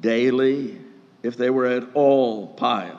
daily, 0.00 0.78
if 1.22 1.36
they 1.36 1.50
were 1.50 1.66
at 1.66 1.94
all 1.94 2.48
pious. 2.48 2.96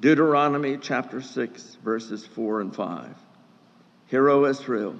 Deuteronomy 0.00 0.76
chapter 0.76 1.20
6, 1.20 1.76
verses 1.84 2.24
4 2.24 2.60
and 2.60 2.74
5. 2.74 3.16
Hear, 4.06 4.28
O 4.28 4.44
Israel, 4.44 4.96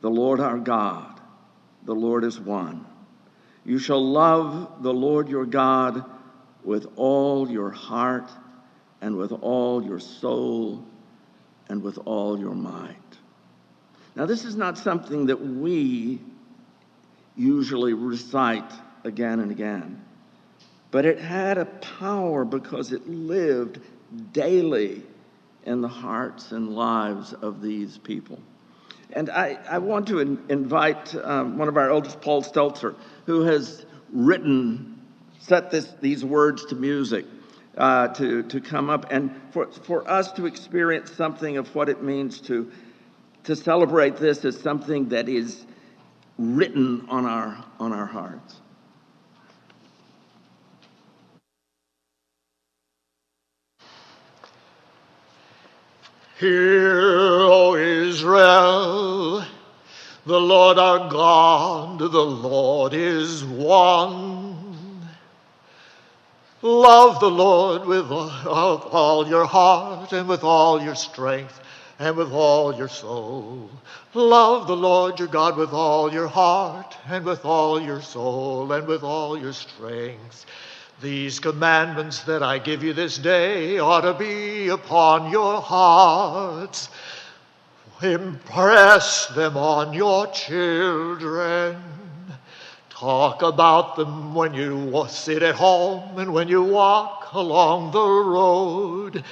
the 0.00 0.10
Lord 0.10 0.40
our 0.40 0.58
God, 0.58 1.20
the 1.84 1.94
Lord 1.94 2.24
is 2.24 2.38
one. 2.38 2.86
You 3.64 3.78
shall 3.78 4.04
love 4.04 4.82
the 4.82 4.92
Lord 4.92 5.28
your 5.28 5.46
God 5.46 6.04
with 6.64 6.86
all 6.96 7.50
your 7.50 7.70
heart 7.70 8.30
and 9.00 9.16
with 9.16 9.32
all 9.32 9.82
your 9.82 10.00
soul 10.00 10.84
and 11.68 11.82
with 11.82 11.98
all 12.04 12.38
your 12.38 12.54
might. 12.54 12.96
Now, 14.14 14.26
this 14.26 14.44
is 14.44 14.56
not 14.56 14.78
something 14.78 15.26
that 15.26 15.40
we 15.40 16.20
usually 17.36 17.94
recite 17.94 18.70
again 19.04 19.40
and 19.40 19.50
again, 19.50 20.04
but 20.92 21.04
it 21.06 21.18
had 21.18 21.58
a 21.58 21.64
power 21.64 22.44
because 22.44 22.92
it 22.92 23.08
lived 23.08 23.80
daily 24.32 25.02
in 25.64 25.80
the 25.80 25.88
hearts 25.88 26.52
and 26.52 26.76
lives 26.76 27.32
of 27.32 27.62
these 27.62 27.98
people. 27.98 28.38
And 29.14 29.30
I, 29.30 29.58
I 29.68 29.78
want 29.78 30.06
to 30.08 30.20
in, 30.20 30.38
invite 30.48 31.14
um, 31.16 31.58
one 31.58 31.68
of 31.68 31.76
our 31.76 31.90
elders, 31.90 32.14
Paul 32.16 32.42
Stelzer, 32.42 32.94
who 33.26 33.42
has 33.42 33.86
written, 34.12 35.00
set 35.38 35.70
this, 35.70 35.88
these 36.00 36.24
words 36.24 36.66
to 36.66 36.74
music, 36.74 37.24
uh, 37.76 38.08
to, 38.08 38.42
to 38.44 38.60
come 38.60 38.90
up 38.90 39.06
and 39.10 39.34
for, 39.50 39.66
for 39.66 40.08
us 40.08 40.30
to 40.32 40.44
experience 40.44 41.10
something 41.10 41.56
of 41.56 41.74
what 41.74 41.88
it 41.88 42.02
means 42.02 42.38
to, 42.42 42.70
to 43.44 43.56
celebrate 43.56 44.16
this 44.16 44.44
as 44.44 44.60
something 44.60 45.08
that 45.08 45.28
is 45.28 45.64
written 46.38 47.06
on 47.08 47.24
our, 47.24 47.64
on 47.78 47.92
our 47.92 48.06
hearts. 48.06 48.61
Hear, 56.42 57.42
O 57.42 57.76
Israel, 57.76 59.44
the 60.26 60.40
Lord 60.40 60.76
our 60.76 61.08
God, 61.08 62.00
the 62.00 62.08
Lord 62.08 62.94
is 62.94 63.44
one. 63.44 65.06
Love 66.60 67.20
the 67.20 67.30
Lord 67.30 67.86
with 67.86 68.10
all 68.10 69.28
your 69.28 69.44
heart 69.44 70.12
and 70.12 70.26
with 70.28 70.42
all 70.42 70.82
your 70.82 70.96
strength 70.96 71.60
and 72.00 72.16
with 72.16 72.32
all 72.32 72.74
your 72.74 72.88
soul. 72.88 73.70
Love 74.12 74.66
the 74.66 74.76
Lord 74.76 75.20
your 75.20 75.28
God 75.28 75.56
with 75.56 75.72
all 75.72 76.12
your 76.12 76.26
heart 76.26 76.96
and 77.06 77.24
with 77.24 77.44
all 77.44 77.80
your 77.80 78.02
soul 78.02 78.72
and 78.72 78.88
with 78.88 79.04
all 79.04 79.38
your 79.38 79.52
strength. 79.52 80.44
These 81.02 81.40
commandments 81.40 82.20
that 82.20 82.44
I 82.44 82.60
give 82.60 82.84
you 82.84 82.92
this 82.92 83.18
day 83.18 83.80
ought 83.80 84.02
to 84.02 84.14
be 84.14 84.68
upon 84.68 85.32
your 85.32 85.60
hearts. 85.60 86.90
Impress 88.00 89.26
them 89.26 89.56
on 89.56 89.94
your 89.94 90.28
children. 90.28 91.82
Talk 92.88 93.42
about 93.42 93.96
them 93.96 94.32
when 94.32 94.54
you 94.54 95.04
sit 95.08 95.42
at 95.42 95.56
home 95.56 96.20
and 96.20 96.32
when 96.32 96.46
you 96.46 96.62
walk 96.62 97.32
along 97.32 97.90
the 97.90 97.98
road, 97.98 99.24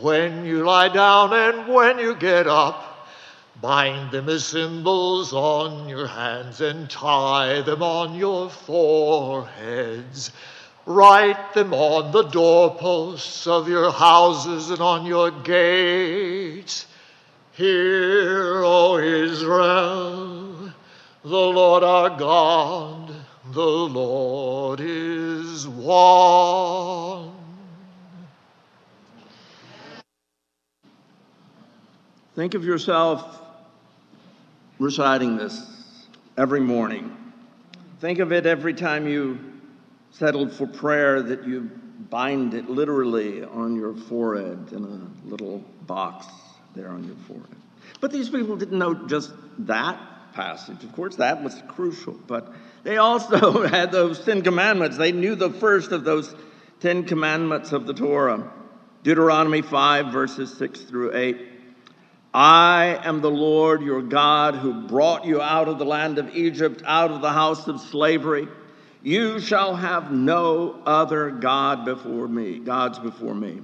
when 0.00 0.44
you 0.44 0.64
lie 0.64 0.88
down 0.88 1.32
and 1.32 1.72
when 1.72 2.00
you 2.00 2.16
get 2.16 2.48
up. 2.48 3.06
Bind 3.60 4.10
them 4.10 4.28
as 4.28 4.44
symbols 4.44 5.32
on 5.32 5.88
your 5.88 6.08
hands 6.08 6.60
and 6.60 6.90
tie 6.90 7.62
them 7.62 7.80
on 7.80 8.16
your 8.16 8.50
foreheads. 8.50 10.32
Write 10.84 11.54
them 11.54 11.72
on 11.72 12.10
the 12.10 12.24
doorposts 12.24 13.46
of 13.46 13.68
your 13.68 13.92
houses 13.92 14.70
and 14.70 14.80
on 14.80 15.06
your 15.06 15.30
gates. 15.30 16.86
Hear, 17.52 18.62
O 18.64 18.98
Israel, 18.98 20.72
the 21.22 21.28
Lord 21.28 21.84
our 21.84 22.10
God, 22.10 23.14
the 23.52 23.60
Lord 23.60 24.80
is 24.80 25.68
one. 25.68 27.30
Think 32.34 32.54
of 32.54 32.64
yourself 32.64 33.40
reciting 34.80 35.36
this 35.36 35.64
every 36.36 36.60
morning. 36.60 37.16
Think 38.00 38.18
of 38.18 38.32
it 38.32 38.46
every 38.46 38.74
time 38.74 39.06
you 39.06 39.51
settled 40.12 40.52
for 40.52 40.66
prayer 40.66 41.22
that 41.22 41.46
you 41.46 41.70
bind 42.10 42.54
it 42.54 42.68
literally 42.68 43.42
on 43.44 43.76
your 43.76 43.94
forehead 43.94 44.68
in 44.72 44.84
a 44.84 45.28
little 45.28 45.58
box 45.86 46.26
there 46.74 46.88
on 46.88 47.04
your 47.04 47.16
forehead. 47.26 47.56
But 48.00 48.12
these 48.12 48.28
people 48.28 48.56
didn't 48.56 48.78
know 48.78 48.94
just 48.94 49.32
that 49.60 49.98
passage. 50.34 50.82
Of 50.84 50.92
course, 50.92 51.16
that 51.16 51.42
was 51.42 51.60
crucial, 51.68 52.18
but 52.26 52.52
they 52.84 52.96
also 52.96 53.62
had 53.66 53.92
those 53.92 54.24
Ten 54.24 54.42
Commandments. 54.42 54.96
They 54.96 55.12
knew 55.12 55.34
the 55.34 55.50
first 55.50 55.92
of 55.92 56.04
those 56.04 56.34
Ten 56.80 57.04
Commandments 57.04 57.72
of 57.72 57.86
the 57.86 57.94
Torah 57.94 58.50
Deuteronomy 59.02 59.62
5, 59.62 60.12
verses 60.12 60.56
6 60.58 60.82
through 60.82 61.16
8. 61.16 61.36
I 62.32 63.00
am 63.02 63.20
the 63.20 63.30
Lord 63.30 63.82
your 63.82 64.00
God 64.00 64.54
who 64.54 64.86
brought 64.86 65.24
you 65.24 65.42
out 65.42 65.66
of 65.66 65.78
the 65.78 65.84
land 65.84 66.18
of 66.18 66.34
Egypt, 66.36 66.82
out 66.86 67.10
of 67.10 67.20
the 67.20 67.32
house 67.32 67.66
of 67.66 67.80
slavery. 67.80 68.46
You 69.02 69.40
shall 69.40 69.74
have 69.74 70.12
no 70.12 70.80
other 70.86 71.30
God 71.30 71.84
before 71.84 72.28
me, 72.28 72.60
gods 72.60 72.98
before 72.98 73.34
me. 73.34 73.60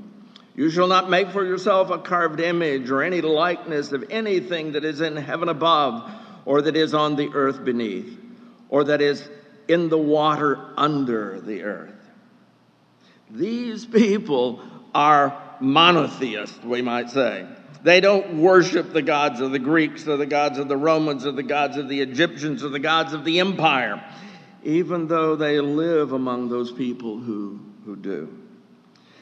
You 0.57 0.71
shall 0.71 0.89
not 0.89 1.09
make 1.09 1.31
for 1.31 1.45
yourself 1.45 1.91
a 1.91 1.99
carved 1.99 2.41
image 2.41 2.91
or 2.91 3.03
any 3.03 3.21
likeness 3.21 3.93
of 3.93 4.05
anything 4.11 4.73
that 4.73 4.85
is 4.85 5.01
in 5.01 5.15
heaven 5.15 5.49
above, 5.49 6.11
or 6.45 6.63
that 6.63 6.77
is 6.77 6.95
on 6.95 7.15
the 7.15 7.31
earth 7.35 7.65
beneath, 7.65 8.19
or 8.69 8.83
that 8.85 9.01
is 9.01 9.29
in 9.69 9.89
the 9.89 9.99
water 9.99 10.59
under 10.77 11.41
the 11.41 11.63
earth. 11.63 11.95
These 13.31 13.87
people 13.87 14.61
are 14.93 15.41
monotheists, 15.61 16.65
we 16.65 16.83
might 16.83 17.11
say. 17.11 17.47
They 17.85 18.01
don't 18.01 18.43
worship 18.43 18.93
the 18.93 19.03
gods 19.03 19.41
of 19.41 19.53
the 19.53 19.59
Greeks 19.61 20.09
or 20.09 20.17
the 20.17 20.27
gods 20.27 20.59
of 20.59 20.67
the 20.67 20.77
Romans 20.77 21.25
or 21.25 21.31
the 21.31 21.45
gods 21.45 21.77
of 21.77 21.89
the 21.89 22.01
Egyptians 22.01 22.65
or 22.65 22.71
the 22.71 22.81
gods 22.81 23.13
of 23.13 23.25
the 23.25 23.39
empire 23.39 24.03
even 24.69 25.07
though 25.09 25.35
they 25.35 25.59
live 25.61 26.13
among 26.13 26.51
those 26.51 26.71
people 26.71 27.19
who, 27.19 27.59
who 27.87 27.97
do. 27.97 28.29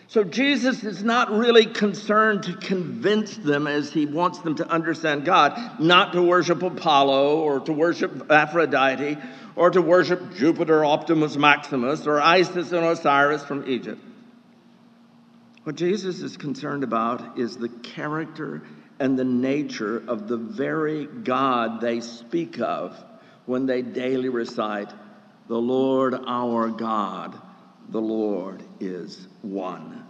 So 0.08 0.24
Jesus 0.24 0.82
is 0.82 1.04
not 1.04 1.30
really 1.30 1.66
concerned 1.66 2.42
to 2.44 2.54
convince 2.54 3.36
them 3.36 3.68
as 3.68 3.92
he 3.92 4.06
wants 4.06 4.40
them 4.40 4.56
to 4.56 4.68
understand 4.68 5.24
God, 5.24 5.80
not 5.80 6.12
to 6.14 6.22
worship 6.22 6.64
Apollo 6.64 7.38
or 7.38 7.60
to 7.60 7.72
worship 7.72 8.28
Aphrodite 8.28 9.18
or 9.54 9.70
to 9.70 9.80
worship 9.80 10.34
Jupiter 10.34 10.84
Optimus 10.84 11.36
Maximus 11.36 12.08
or 12.08 12.20
Isis 12.20 12.72
and 12.72 12.84
Osiris 12.84 13.44
from 13.44 13.68
Egypt. 13.68 14.02
What 15.62 15.76
Jesus 15.76 16.22
is 16.22 16.36
concerned 16.36 16.82
about 16.82 17.38
is 17.38 17.56
the 17.56 17.68
character 17.68 18.62
and 18.98 19.16
the 19.16 19.24
nature 19.24 20.02
of 20.08 20.26
the 20.26 20.38
very 20.38 21.06
God 21.06 21.80
they 21.80 22.00
speak 22.00 22.60
of 22.60 22.96
when 23.44 23.66
they 23.66 23.82
daily 23.82 24.28
recite 24.28 24.92
the 25.48 25.56
Lord 25.56 26.14
our 26.26 26.68
God, 26.68 27.40
the 27.90 28.00
Lord 28.00 28.62
is 28.80 29.28
one. 29.42 30.04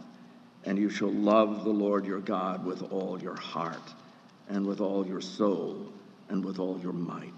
And 0.65 0.79
you 0.79 0.91
shall 0.91 1.13
love 1.13 1.65
the 1.65 1.71
Lord 1.71 2.07
your 2.07 2.21
God 2.21 2.65
with 2.65 2.83
all 2.91 3.21
your 3.23 3.37
heart, 3.37 3.95
and 4.49 4.67
with 4.67 4.81
all 4.81 5.07
your 5.07 5.21
soul, 5.21 5.93
and 6.29 6.45
with 6.45 6.59
all 6.59 6.81
your 6.81 6.93
might. 6.93 7.33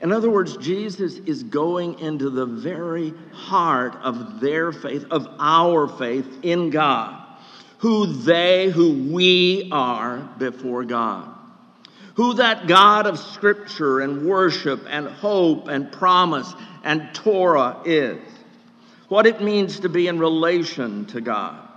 In 0.00 0.12
other 0.12 0.30
words, 0.30 0.56
Jesus 0.56 1.16
is 1.18 1.42
going 1.42 1.98
into 1.98 2.30
the 2.30 2.46
very 2.46 3.12
heart 3.32 3.96
of 4.02 4.40
their 4.40 4.72
faith, 4.72 5.04
of 5.10 5.28
our 5.38 5.88
faith 5.88 6.38
in 6.42 6.70
God, 6.70 7.20
who 7.78 8.06
they, 8.06 8.70
who 8.70 8.92
we 9.12 9.68
are 9.72 10.18
before 10.38 10.84
God 10.84 11.34
who 12.14 12.34
that 12.34 12.66
God 12.66 13.06
of 13.06 13.18
Scripture 13.18 14.00
and 14.00 14.26
worship 14.26 14.84
and 14.88 15.08
hope 15.08 15.68
and 15.68 15.90
promise 15.90 16.52
and 16.82 17.14
Torah 17.14 17.82
is, 17.84 18.20
what 19.08 19.26
it 19.26 19.40
means 19.40 19.80
to 19.80 19.88
be 19.88 20.06
in 20.06 20.18
relation 20.18 21.06
to 21.06 21.20
God. 21.20 21.68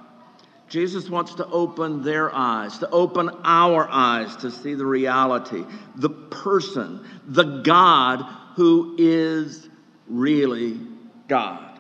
Jesus 0.69 1.09
wants 1.09 1.35
to 1.35 1.45
open 1.47 2.01
their 2.01 2.33
eyes, 2.33 2.79
to 2.79 2.89
open 2.89 3.29
our 3.43 3.87
eyes 3.89 4.35
to 4.37 4.49
see 4.49 4.73
the 4.73 4.85
reality, 4.85 5.63
the 5.95 6.09
person, 6.09 7.05
the 7.27 7.61
God 7.61 8.25
who 8.55 8.95
is 8.97 9.69
really 10.07 10.79
God. 11.27 11.79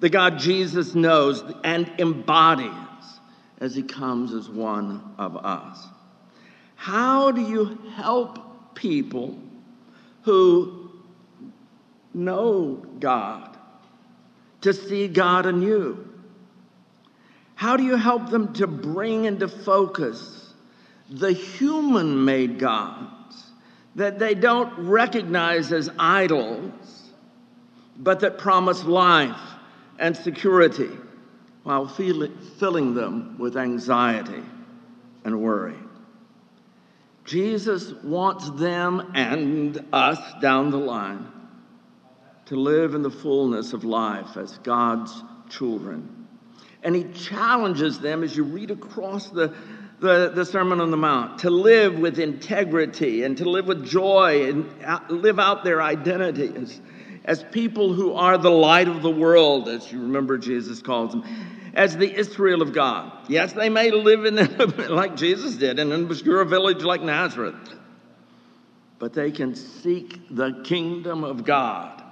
The 0.00 0.08
God 0.08 0.38
Jesus 0.38 0.94
knows 0.94 1.42
and 1.64 1.90
embodies 1.98 2.70
as 3.58 3.74
he 3.74 3.82
comes 3.82 4.32
as 4.32 4.48
one 4.48 5.14
of 5.18 5.36
us. 5.36 5.78
How 6.84 7.30
do 7.30 7.40
you 7.40 7.78
help 7.94 8.74
people 8.74 9.38
who 10.20 10.90
know 12.12 12.74
God 13.00 13.56
to 14.60 14.74
see 14.74 15.08
God 15.08 15.46
in 15.46 15.62
you? 15.62 16.06
How 17.54 17.78
do 17.78 17.84
you 17.84 17.96
help 17.96 18.28
them 18.28 18.52
to 18.52 18.66
bring 18.66 19.24
into 19.24 19.48
focus 19.48 20.52
the 21.08 21.32
human 21.32 22.22
made 22.22 22.58
gods 22.58 23.44
that 23.94 24.18
they 24.18 24.34
don't 24.34 24.78
recognize 24.78 25.72
as 25.72 25.88
idols, 25.98 27.10
but 27.96 28.20
that 28.20 28.36
promise 28.36 28.84
life 28.84 29.40
and 29.98 30.14
security 30.14 30.90
while 31.62 31.88
filling 31.88 32.92
them 32.92 33.38
with 33.38 33.56
anxiety 33.56 34.42
and 35.24 35.40
worry. 35.40 35.78
Jesus 37.24 37.92
wants 38.02 38.50
them 38.50 39.12
and 39.14 39.82
us 39.92 40.18
down 40.42 40.70
the 40.70 40.78
line 40.78 41.26
to 42.46 42.56
live 42.56 42.94
in 42.94 43.02
the 43.02 43.10
fullness 43.10 43.72
of 43.72 43.84
life 43.84 44.36
as 44.36 44.58
God's 44.58 45.12
children. 45.48 46.26
And 46.82 46.94
he 46.94 47.04
challenges 47.04 47.98
them 48.00 48.22
as 48.22 48.36
you 48.36 48.44
read 48.44 48.70
across 48.70 49.30
the, 49.30 49.54
the, 50.00 50.32
the, 50.34 50.44
Sermon 50.44 50.82
on 50.82 50.90
the 50.90 50.98
Mount 50.98 51.38
to 51.38 51.50
live 51.50 51.98
with 51.98 52.18
integrity 52.18 53.22
and 53.22 53.38
to 53.38 53.48
live 53.48 53.66
with 53.66 53.86
joy 53.86 54.50
and 54.50 54.68
live 55.08 55.38
out 55.38 55.64
their 55.64 55.80
identity 55.80 56.52
as, 56.54 56.78
as 57.24 57.42
people 57.42 57.92
who 57.92 58.12
are 58.12 58.36
the 58.36 58.50
light 58.50 58.88
of 58.88 59.02
the 59.02 59.10
world, 59.10 59.68
as 59.68 59.90
you 59.90 60.00
remember 60.00 60.38
Jesus 60.38 60.82
calls 60.82 61.12
them, 61.12 61.24
as 61.74 61.96
the 61.96 62.14
Israel 62.14 62.62
of 62.62 62.72
God. 62.72 63.12
Yes, 63.28 63.52
they 63.52 63.68
may 63.68 63.90
live 63.90 64.24
in 64.24 64.36
like 64.94 65.16
Jesus 65.16 65.56
did 65.56 65.78
in 65.78 65.90
an 65.92 66.04
obscure 66.04 66.44
village 66.44 66.82
like 66.82 67.02
Nazareth, 67.02 67.74
but 68.98 69.12
they 69.12 69.30
can 69.30 69.54
seek 69.54 70.20
the 70.30 70.60
kingdom 70.64 71.24
of 71.24 71.44
God 71.44 72.04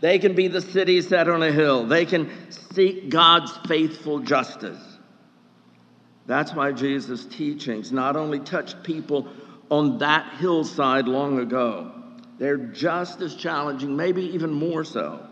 they 0.00 0.18
can 0.18 0.34
be 0.34 0.48
the 0.48 0.60
city 0.60 1.00
set 1.02 1.28
on 1.28 1.42
a 1.42 1.50
hill. 1.50 1.86
They 1.86 2.04
can 2.04 2.30
seek 2.50 3.08
God's 3.08 3.56
faithful 3.66 4.20
justice. 4.20 4.80
That's 6.26 6.54
why 6.54 6.72
Jesus' 6.72 7.24
teachings 7.24 7.90
not 7.90 8.16
only 8.16 8.38
touched 8.38 8.82
people 8.82 9.28
on 9.70 9.98
that 9.98 10.34
hillside 10.36 11.08
long 11.08 11.38
ago, 11.38 11.92
they're 12.38 12.56
just 12.56 13.20
as 13.20 13.34
challenging, 13.34 13.96
maybe 13.96 14.22
even 14.34 14.52
more 14.52 14.84
so, 14.84 15.26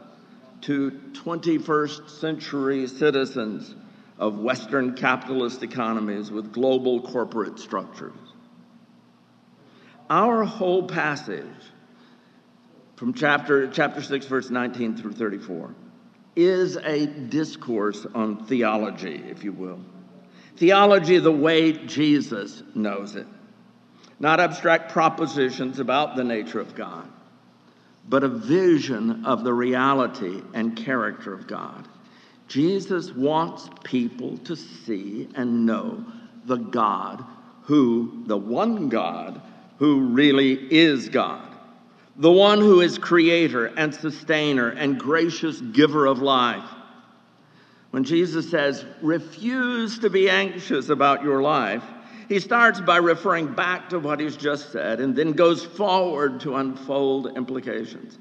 to 0.63 0.91
21st 1.13 2.11
century 2.11 2.87
citizens 2.87 3.75
of 4.19 4.39
Western 4.39 4.95
capitalist 4.95 5.63
economies 5.63 6.31
with 6.31 6.53
global 6.53 7.01
corporate 7.03 7.59
structures. 7.59 8.17
Our 10.09 10.45
whole 10.45 10.87
passage 10.87 11.45
from 12.97 13.13
chapter, 13.13 13.69
chapter 13.69 14.03
6, 14.03 14.27
verse 14.27 14.51
19 14.51 14.97
through 14.97 15.13
34, 15.13 15.75
is 16.35 16.77
a 16.77 17.07
discourse 17.07 18.07
on 18.15 18.47
theology, 18.47 19.23
if 19.29 19.45
you 19.45 19.53
will. 19.53 19.81
Theology 20.57 21.19
the 21.19 21.33
way 21.33 21.73
Jesus 21.73 22.63
knows 22.75 23.17
it. 23.17 23.27
Not 24.19 24.41
abstract 24.41 24.93
propositions 24.93 25.79
about 25.79 26.17
the 26.17 26.25
nature 26.25 26.61
of 26.61 26.75
God, 26.75 27.09
but 28.09 28.25
a 28.25 28.29
vision 28.29 29.25
of 29.25 29.45
the 29.45 29.53
reality 29.53 30.43
and 30.55 30.77
character 30.77 31.35
of 31.35 31.47
God. 31.47 31.87
Jesus 32.49 33.13
wants 33.13 33.69
people 33.85 34.39
to 34.39 34.57
see 34.57 35.29
and 35.35 35.67
know 35.67 36.05
the 36.45 36.57
God 36.57 37.25
who, 37.63 38.23
the 38.27 38.37
one 38.37 38.89
God, 38.89 39.43
who 39.79 40.01
really 40.01 40.53
is 40.73 41.09
God 41.09 41.47
the 42.19 42.33
one 42.33 42.59
who 42.59 42.81
is 42.81 42.99
creator 42.99 43.67
and 43.67 43.95
sustainer 43.95 44.69
and 44.71 44.99
gracious 44.99 45.61
giver 45.61 46.07
of 46.07 46.23
life. 46.23 46.65
When 47.91 48.05
Jesus 48.05 48.51
says, 48.51 48.85
refuse 49.03 49.99
to 50.01 50.11
be 50.11 50.29
anxious 50.31 50.89
about 50.89 51.23
your 51.23 51.43
life, 51.43 51.85
he 52.29 52.41
starts 52.41 52.81
by 52.81 52.97
referring 52.97 53.55
back 53.55 53.89
to 53.91 53.99
what 53.99 54.21
he's 54.21 54.37
just 54.37 54.73
said 54.73 55.01
and 55.01 55.15
then 55.15 55.33
goes 55.33 55.65
forward 55.65 56.41
to 56.41 56.57
unfold 56.57 57.37
implications. 57.37 58.19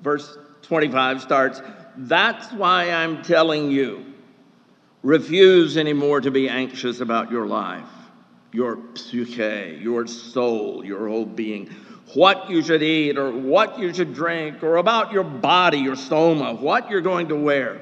Verse 0.00 0.36
25 0.62 1.22
starts, 1.22 1.62
That's 1.96 2.52
why 2.52 2.90
I'm 2.90 3.22
telling 3.22 3.70
you, 3.70 4.04
refuse 5.02 5.76
anymore 5.76 6.20
to 6.20 6.30
be 6.30 6.48
anxious 6.48 7.00
about 7.00 7.30
your 7.30 7.46
life, 7.46 7.88
your 8.52 8.78
psyche, 8.94 9.78
your 9.80 10.06
soul, 10.06 10.84
your 10.84 11.08
whole 11.08 11.26
being 11.26 11.74
what 12.14 12.50
you 12.50 12.62
should 12.62 12.82
eat 12.82 13.16
or 13.16 13.30
what 13.30 13.78
you 13.78 13.92
should 13.94 14.14
drink 14.14 14.62
or 14.62 14.76
about 14.76 15.12
your 15.12 15.24
body, 15.24 15.78
your 15.78 15.96
soma, 15.96 16.52
what 16.54 16.90
you're 16.90 17.00
going 17.00 17.28
to 17.28 17.36
wear. 17.36 17.80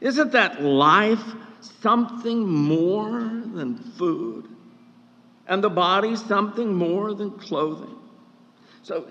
Isn't 0.00 0.32
that 0.32 0.62
life 0.62 1.22
something 1.60 2.46
more 2.46 3.20
than 3.20 3.78
food? 3.98 4.48
And 5.46 5.64
the 5.64 5.70
body 5.70 6.16
something 6.16 6.74
more 6.74 7.14
than 7.14 7.30
clothing? 7.32 7.96
So 8.82 9.06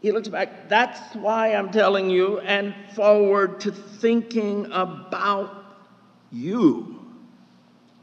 he 0.00 0.10
looks 0.12 0.28
back, 0.28 0.68
that's 0.68 1.14
why 1.14 1.54
I'm 1.54 1.70
telling 1.70 2.10
you, 2.10 2.40
and 2.40 2.74
forward 2.94 3.60
to 3.60 3.70
thinking 3.72 4.66
about 4.72 5.64
you, 6.30 7.00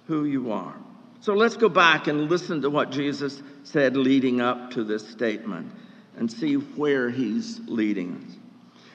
who 0.08 0.26
you 0.26 0.52
are. 0.52 0.76
So 1.22 1.34
let's 1.34 1.58
go 1.58 1.68
back 1.68 2.08
and 2.08 2.30
listen 2.30 2.62
to 2.62 2.70
what 2.70 2.92
Jesus 2.92 3.42
said 3.64 3.98
leading 3.98 4.40
up 4.40 4.72
to 4.72 4.84
this 4.86 5.08
statement 5.08 5.72
and 6.18 6.32
see 6.32 6.54
where 6.54 7.10
he's 7.10 7.60
leading 7.68 8.26
us. 8.26 8.36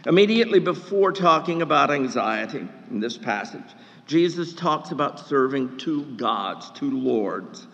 Immediately 0.07 0.61
before 0.61 1.13
talking 1.13 1.63
about 1.63 1.91
anxiety 1.91 2.67
in 2.91 3.01
this 3.01 3.19
passage, 3.19 3.75
Jesus 4.07 4.53
talks 4.53 4.91
about 4.91 5.21
serving 5.21 5.79
two 5.79 6.05
gods, 6.17 6.71
two 6.73 6.91
lords, 6.91 7.67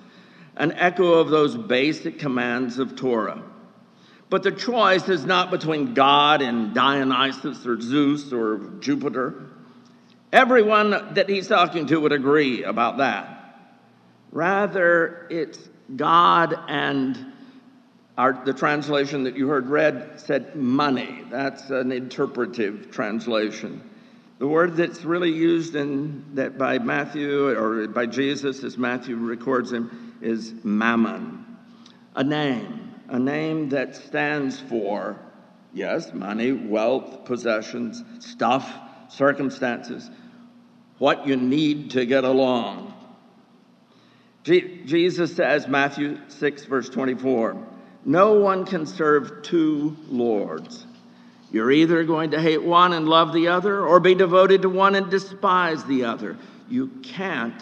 an 0.56 0.72
echo 0.72 1.14
of 1.14 1.30
those 1.30 1.56
basic 1.56 2.18
commands 2.18 2.78
of 2.78 2.96
Torah. 2.96 3.42
But 4.28 4.44
the 4.44 4.52
choice 4.52 5.08
is 5.08 5.24
not 5.24 5.50
between 5.50 5.94
God 5.94 6.40
and 6.40 6.72
Dionysus 6.72 7.66
or 7.66 7.80
Zeus 7.80 8.32
or 8.32 8.58
Jupiter. 8.78 9.46
Everyone 10.32 11.14
that 11.14 11.28
he's 11.28 11.48
talking 11.48 11.86
to 11.86 12.00
would 12.00 12.12
agree 12.12 12.62
about 12.62 12.98
that. 12.98 13.36
Rather, 14.30 15.26
it's 15.30 15.58
God 15.96 16.56
and 16.68 17.32
our, 18.16 18.40
the 18.44 18.52
translation 18.52 19.24
that 19.24 19.36
you 19.36 19.48
heard 19.48 19.68
read 19.68 20.20
said 20.20 20.54
money. 20.54 21.24
That's 21.30 21.70
an 21.70 21.90
interpretive 21.90 22.92
translation. 22.92 23.82
The 24.40 24.48
word 24.48 24.74
that's 24.74 25.04
really 25.04 25.30
used 25.30 25.74
in 25.74 26.24
that 26.36 26.56
by 26.56 26.78
Matthew 26.78 27.48
or 27.48 27.86
by 27.88 28.06
Jesus, 28.06 28.64
as 28.64 28.78
Matthew 28.78 29.16
records 29.16 29.70
him, 29.70 30.16
is 30.22 30.54
mammon, 30.64 31.44
a 32.16 32.24
name, 32.24 32.90
a 33.10 33.18
name 33.18 33.68
that 33.68 33.94
stands 33.94 34.58
for 34.58 35.20
yes, 35.74 36.14
money, 36.14 36.52
wealth, 36.52 37.26
possessions, 37.26 38.02
stuff, 38.24 38.66
circumstances, 39.10 40.10
what 40.96 41.26
you 41.26 41.36
need 41.36 41.90
to 41.90 42.06
get 42.06 42.24
along. 42.24 42.94
Jesus 44.42 45.36
says, 45.36 45.68
Matthew 45.68 46.18
6, 46.28 46.64
verse 46.64 46.88
24. 46.88 47.62
No 48.06 48.40
one 48.40 48.64
can 48.64 48.86
serve 48.86 49.42
two 49.42 49.98
lords. 50.08 50.86
You're 51.52 51.72
either 51.72 52.04
going 52.04 52.30
to 52.32 52.40
hate 52.40 52.62
one 52.62 52.92
and 52.92 53.08
love 53.08 53.32
the 53.32 53.48
other, 53.48 53.84
or 53.84 54.00
be 54.00 54.14
devoted 54.14 54.62
to 54.62 54.68
one 54.68 54.94
and 54.94 55.10
despise 55.10 55.84
the 55.84 56.04
other. 56.04 56.36
You 56.68 56.88
can't, 57.02 57.60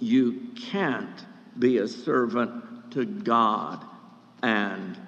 you 0.00 0.48
can't 0.56 1.24
be 1.58 1.78
a 1.78 1.88
servant 1.88 2.90
to 2.92 3.04
God 3.04 3.84
and 4.42 4.98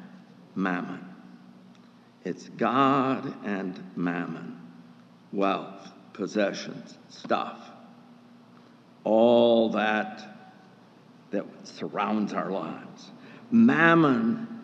mammon. 0.54 1.04
It's 2.24 2.48
God 2.50 3.34
and 3.44 3.82
mammon, 3.96 4.60
wealth, 5.32 5.90
possessions, 6.12 6.98
stuff, 7.08 7.58
all 9.04 9.70
that 9.70 10.30
that 11.30 11.44
surrounds 11.64 12.32
our 12.32 12.50
lives. 12.50 13.10
Mammon. 13.50 14.59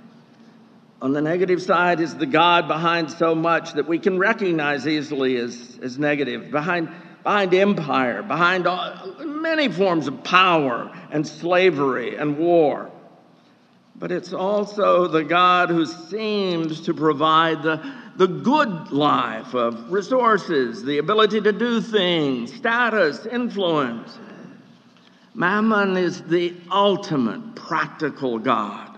On 1.02 1.12
the 1.12 1.20
negative 1.20 1.62
side 1.62 2.00
is 2.00 2.14
the 2.14 2.26
God 2.26 2.68
behind 2.68 3.10
so 3.10 3.34
much 3.34 3.74
that 3.74 3.86
we 3.86 3.98
can 3.98 4.18
recognize 4.18 4.86
easily 4.86 5.36
as, 5.36 5.78
as 5.82 5.98
negative, 5.98 6.50
behind, 6.50 6.88
behind 7.22 7.52
empire, 7.52 8.22
behind 8.22 8.66
all, 8.66 9.14
many 9.24 9.68
forms 9.68 10.06
of 10.06 10.24
power 10.24 10.90
and 11.10 11.26
slavery 11.26 12.16
and 12.16 12.38
war. 12.38 12.90
But 13.98 14.10
it's 14.12 14.32
also 14.32 15.06
the 15.06 15.24
God 15.24 15.70
who 15.70 15.86
seems 15.86 16.80
to 16.82 16.94
provide 16.94 17.62
the, 17.62 17.94
the 18.16 18.26
good 18.26 18.90
life 18.90 19.54
of 19.54 19.90
resources, 19.90 20.82
the 20.82 20.98
ability 20.98 21.40
to 21.42 21.52
do 21.52 21.80
things, 21.80 22.52
status, 22.54 23.26
influence. 23.26 24.18
Mammon 25.34 25.96
is 25.96 26.22
the 26.22 26.54
ultimate 26.70 27.54
practical 27.54 28.38
God, 28.38 28.95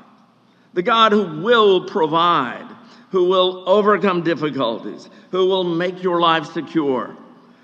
the 0.74 0.82
God 0.82 1.12
who 1.12 1.42
will 1.42 1.86
provide, 1.86 2.68
who 3.10 3.24
will 3.24 3.64
overcome 3.68 4.22
difficulties, 4.22 5.08
who 5.30 5.46
will 5.46 5.64
make 5.64 6.02
your 6.02 6.20
life 6.20 6.52
secure. 6.52 7.16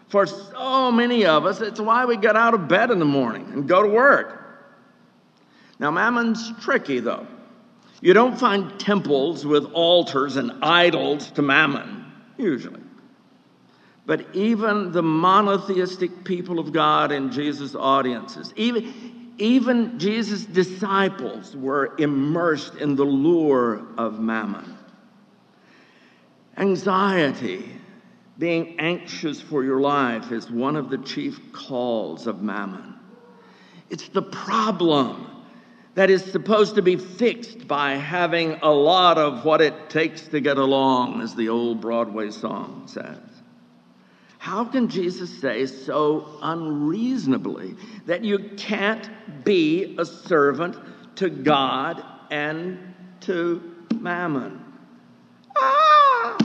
For 0.08 0.26
so 0.26 0.92
many 0.92 1.26
of 1.26 1.44
us, 1.44 1.60
it's 1.60 1.80
why 1.80 2.04
we 2.04 2.16
get 2.16 2.36
out 2.36 2.54
of 2.54 2.68
bed 2.68 2.90
in 2.90 2.98
the 2.98 3.04
morning 3.04 3.50
and 3.52 3.68
go 3.68 3.82
to 3.82 3.88
work. 3.88 4.40
Now, 5.78 5.90
Mammon's 5.90 6.52
tricky, 6.60 7.00
though. 7.00 7.26
You 8.00 8.12
don't 8.12 8.38
find 8.38 8.78
temples 8.78 9.46
with 9.46 9.64
altars 9.72 10.36
and 10.36 10.52
idols 10.62 11.30
to 11.32 11.42
Mammon, 11.42 12.04
usually. 12.36 12.80
But 14.06 14.26
even 14.34 14.92
the 14.92 15.02
monotheistic 15.02 16.24
people 16.24 16.58
of 16.58 16.72
God 16.72 17.10
in 17.10 17.32
Jesus' 17.32 17.74
audiences, 17.74 18.52
even, 18.56 19.23
even 19.38 19.98
Jesus' 19.98 20.44
disciples 20.44 21.56
were 21.56 21.94
immersed 21.98 22.76
in 22.76 22.96
the 22.96 23.04
lure 23.04 23.82
of 23.98 24.20
mammon. 24.20 24.76
Anxiety, 26.56 27.68
being 28.38 28.78
anxious 28.78 29.40
for 29.40 29.64
your 29.64 29.80
life, 29.80 30.30
is 30.30 30.50
one 30.50 30.76
of 30.76 30.88
the 30.88 30.98
chief 30.98 31.52
calls 31.52 32.26
of 32.26 32.42
mammon. 32.42 32.94
It's 33.90 34.08
the 34.08 34.22
problem 34.22 35.30
that 35.94 36.10
is 36.10 36.24
supposed 36.24 36.74
to 36.76 36.82
be 36.82 36.96
fixed 36.96 37.66
by 37.68 37.92
having 37.92 38.58
a 38.62 38.70
lot 38.70 39.18
of 39.18 39.44
what 39.44 39.60
it 39.60 39.90
takes 39.90 40.22
to 40.28 40.40
get 40.40 40.58
along, 40.58 41.22
as 41.22 41.34
the 41.34 41.48
old 41.48 41.80
Broadway 41.80 42.30
song 42.30 42.84
says. 42.86 43.33
How 44.44 44.62
can 44.66 44.88
Jesus 44.88 45.40
say 45.40 45.64
so 45.64 46.28
unreasonably 46.42 47.76
that 48.04 48.24
you 48.24 48.50
can't 48.58 49.08
be 49.42 49.96
a 49.98 50.04
servant 50.04 50.76
to 51.16 51.30
God 51.30 52.04
and 52.30 52.94
to 53.20 53.62
mammon? 53.98 54.62
Ah! 55.56 56.36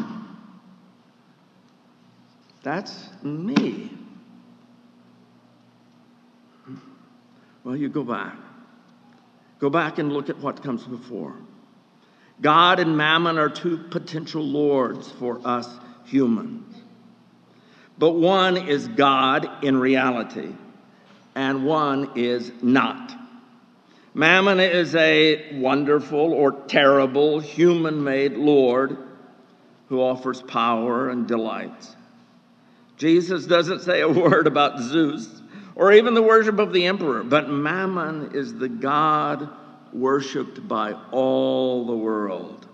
That's 2.64 3.10
me. 3.22 3.92
Well, 7.66 7.76
you 7.76 7.90
go 7.90 8.06
back. 8.06 8.38
Go 9.60 9.70
back 9.70 10.00
and 10.00 10.14
look 10.14 10.30
at 10.30 10.40
what 10.40 10.64
comes 10.64 10.86
before. 10.86 11.36
God 12.40 12.80
and 12.80 12.96
mammon 12.96 13.38
are 13.38 13.50
two 13.50 13.78
potential 13.78 14.42
lords 14.42 15.12
for 15.12 15.46
us 15.46 15.68
humans. 16.06 16.78
But 18.00 18.12
one 18.12 18.56
is 18.56 18.88
God 18.88 19.64
in 19.64 19.78
reality, 19.78 20.54
and 21.36 21.66
one 21.66 22.12
is 22.16 22.52
not. 22.62 23.14
Mammon 24.14 24.60
is 24.60 24.96
a 24.96 25.60
wonderful 25.60 26.34
or 26.34 26.54
terrible 26.68 27.40
human 27.40 28.04
made 28.04 28.34
Lord 28.34 28.98
who 29.90 30.02
offers 30.02 30.42
power 30.42 31.10
and 31.10 31.28
delights. 31.28 31.96
Jesus 32.98 33.46
doesn't 33.46 33.82
say 33.82 34.02
a 34.02 34.10
word 34.10 34.48
about 34.48 34.80
Zeus 34.80 35.42
or 35.76 35.92
even 35.94 36.14
the 36.14 36.22
worship 36.22 36.60
of 36.60 36.74
the 36.74 36.86
emperor. 36.86 37.24
But 37.24 37.50
Mammon 37.50 38.32
is 38.34 38.54
the 38.54 38.70
God 38.70 39.50
worshiped 39.94 40.68
by 40.68 40.94
all 41.12 41.86
the 41.86 41.96
world. 41.96 42.68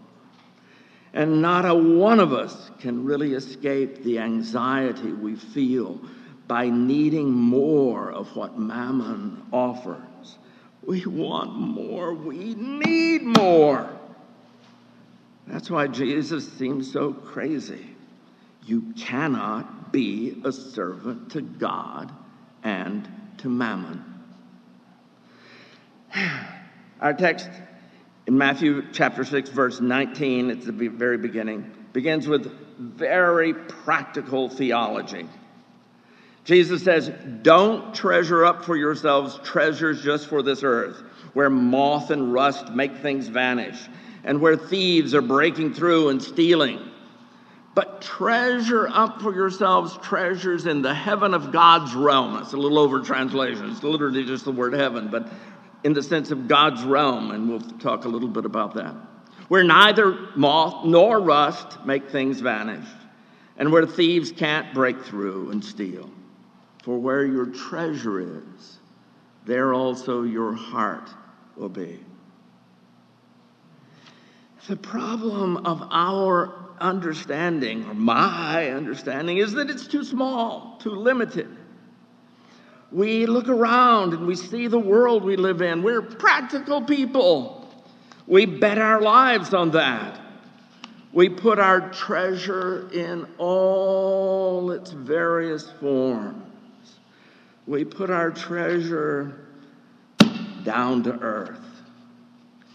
And 1.16 1.42
not 1.42 1.66
a 1.66 1.74
one 1.74 2.20
of 2.20 2.34
us 2.34 2.72
can 2.82 3.06
really 3.06 3.36
escape 3.36 4.04
the 4.04 4.20
anxiety 4.20 5.14
we 5.14 5.36
feel 5.36 5.98
by 6.46 6.70
needing 6.70 7.32
more 7.32 8.12
of 8.12 8.36
what 8.36 8.60
Mammon 8.60 9.42
offers. 9.54 10.38
We 10.84 11.06
want 11.06 11.54
more, 11.54 12.14
we 12.14 12.54
need 12.56 13.24
more. 13.24 13.90
That's 15.48 15.72
why 15.72 15.88
Jesus 15.88 16.52
seems 16.52 16.92
so 16.92 17.14
crazy. 17.14 17.96
You 18.66 18.94
cannot 18.98 19.94
be 19.94 20.42
a 20.44 20.52
servant 20.52 21.32
to 21.32 21.42
God 21.42 22.12
and 22.62 23.08
to 23.38 23.48
mammon. 23.48 24.04
Our 27.00 27.14
text 27.14 27.50
in 28.28 28.38
Matthew 28.38 28.84
chapter 28.92 29.24
6, 29.24 29.50
verse 29.50 29.82
19, 29.82 30.50
it's 30.50 30.66
the 30.66 30.88
very 30.88 31.18
beginning, 31.18 31.72
begins 31.94 32.28
with 32.28 32.52
very 32.80 33.54
practical 33.54 34.50
theology. 34.50 35.28
Jesus 36.44 36.84
says, 36.84 37.12
Don't 37.42 37.94
treasure 37.94 38.46
up 38.46 38.66
for 38.66 38.76
yourselves 38.76 39.40
treasures 39.44 40.04
just 40.04 40.28
for 40.28 40.42
this 40.42 40.64
earth, 40.64 41.04
where 41.34 41.50
moth 41.50 42.12
and 42.12 42.34
rust 42.34 42.70
make 42.72 42.98
things 42.98 43.28
vanish, 43.28 43.78
and 44.24 44.42
where 44.42 44.56
thieves 44.56 45.14
are 45.14 45.22
breaking 45.22 45.74
through 45.74 46.10
and 46.10 46.22
stealing 46.22 46.80
but 47.76 48.02
treasure 48.02 48.88
up 48.88 49.22
for 49.22 49.36
yourselves 49.36 49.98
treasures 50.02 50.66
in 50.66 50.82
the 50.82 50.94
heaven 50.94 51.34
of 51.34 51.52
God's 51.52 51.94
realm. 51.94 52.34
That's 52.34 52.54
a 52.54 52.58
little 52.58 52.80
over 52.80 53.02
translation. 53.02 53.70
It's 53.70 53.84
literally 53.84 54.24
just 54.24 54.46
the 54.46 54.54
word 54.54 54.74
heaven, 54.74 55.10
but 55.10 55.28
in 55.86 55.94
the 55.94 56.02
sense 56.02 56.32
of 56.32 56.48
God's 56.48 56.84
realm, 56.84 57.30
and 57.30 57.48
we'll 57.48 57.60
talk 57.60 58.06
a 58.06 58.08
little 58.08 58.28
bit 58.28 58.44
about 58.44 58.74
that. 58.74 58.96
Where 59.50 59.64
neither 59.64 60.18
moth 60.36 60.84
nor 60.84 61.20
rust 61.20 61.86
make 61.86 62.10
things 62.10 62.40
vanish, 62.40 62.88
and 63.56 63.72
where 63.72 63.86
thieves 63.86 64.32
can't 64.32 64.74
break 64.74 65.00
through 65.04 65.52
and 65.52 65.64
steal. 65.64 66.10
For 66.82 66.98
where 66.98 67.24
your 67.24 67.46
treasure 67.46 68.20
is, 68.20 68.80
there 69.46 69.76
also 69.76 70.24
your 70.24 70.54
heart 70.54 71.08
will 71.56 71.70
be. 71.70 72.00
The 74.68 74.78
problem 74.78 75.58
of 75.68 75.88
our 75.92 76.52
understanding, 76.80 77.86
or 77.86 77.94
my 77.94 78.72
understanding, 78.72 79.38
is 79.38 79.54
that 79.54 79.70
it's 79.70 79.86
too 79.86 80.04
small, 80.04 80.80
too 80.82 80.96
limited. 80.96 81.56
We 82.96 83.26
look 83.26 83.50
around 83.50 84.14
and 84.14 84.26
we 84.26 84.38
see 84.38 84.68
the 84.68 84.80
world 84.80 85.26
we 85.26 85.36
live 85.36 85.62
in. 85.62 85.84
We're 85.84 86.02
practical 86.02 86.82
people. 86.82 87.70
We 88.26 88.46
bet 88.46 88.78
our 88.78 89.02
lives 89.02 89.54
on 89.54 89.72
that. 89.72 90.22
We 91.12 91.28
put 91.28 91.60
our 91.60 91.90
treasure 91.92 92.90
in 92.94 93.28
all 93.38 94.72
its 94.72 94.92
various 94.92 95.70
forms. 95.70 96.96
We 97.68 97.84
put 97.84 98.10
our 98.10 98.32
treasure 98.32 99.42
down 100.64 101.04
to 101.04 101.12
earth 101.20 101.60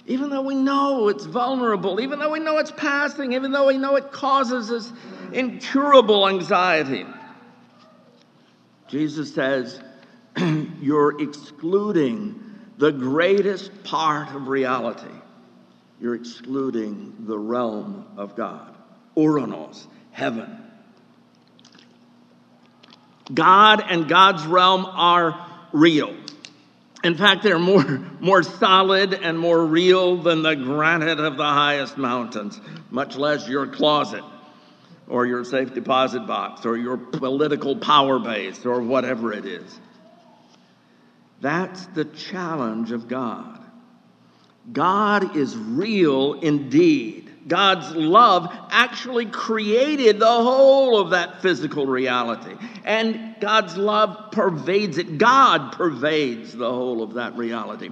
even 0.06 0.28
though 0.28 0.42
we 0.42 0.56
know 0.56 1.06
it's 1.06 1.24
vulnerable, 1.24 2.00
even 2.00 2.18
though 2.18 2.30
we 2.30 2.40
know 2.40 2.58
it's 2.58 2.72
passing, 2.72 3.34
even 3.34 3.52
though 3.52 3.68
we 3.68 3.78
know 3.78 3.94
it 3.94 4.10
causes 4.10 4.72
us 4.72 4.92
incurable 5.32 6.26
anxiety. 6.28 7.06
Jesus 8.88 9.32
says, 9.32 9.80
You're 10.80 11.20
excluding 11.20 12.40
the 12.78 12.92
greatest 12.92 13.84
part 13.84 14.34
of 14.34 14.48
reality. 14.48 15.06
You're 16.00 16.14
excluding 16.14 17.14
the 17.26 17.38
realm 17.38 18.06
of 18.16 18.36
God, 18.36 18.74
Uranos, 19.16 19.86
heaven. 20.12 20.64
God 23.32 23.84
and 23.86 24.08
God's 24.08 24.44
realm 24.46 24.86
are 24.86 25.46
real. 25.72 26.16
In 27.04 27.16
fact, 27.16 27.42
they're 27.42 27.58
more, 27.58 27.84
more 28.20 28.42
solid 28.42 29.14
and 29.14 29.38
more 29.38 29.64
real 29.64 30.22
than 30.22 30.42
the 30.42 30.54
granite 30.54 31.20
of 31.20 31.36
the 31.36 31.44
highest 31.44 31.96
mountains, 31.96 32.60
much 32.90 33.16
less 33.16 33.48
your 33.48 33.66
closet 33.66 34.24
or 35.06 35.26
your 35.26 35.44
safe 35.44 35.74
deposit 35.74 36.26
box 36.26 36.64
or 36.64 36.76
your 36.76 36.96
political 36.96 37.76
power 37.76 38.18
base 38.18 38.64
or 38.64 38.80
whatever 38.80 39.32
it 39.32 39.44
is. 39.44 39.80
That's 41.40 41.86
the 41.86 42.04
challenge 42.04 42.92
of 42.92 43.08
God. 43.08 43.64
God 44.72 45.36
is 45.36 45.56
real 45.56 46.34
indeed. 46.34 47.30
God's 47.48 47.90
love 47.96 48.48
actually 48.70 49.26
created 49.26 50.18
the 50.18 50.26
whole 50.26 51.00
of 51.00 51.10
that 51.10 51.40
physical 51.40 51.86
reality. 51.86 52.54
And 52.84 53.36
God's 53.40 53.76
love 53.76 54.30
pervades 54.32 54.98
it. 54.98 55.16
God 55.18 55.72
pervades 55.72 56.52
the 56.54 56.70
whole 56.70 57.02
of 57.02 57.14
that 57.14 57.36
reality. 57.36 57.88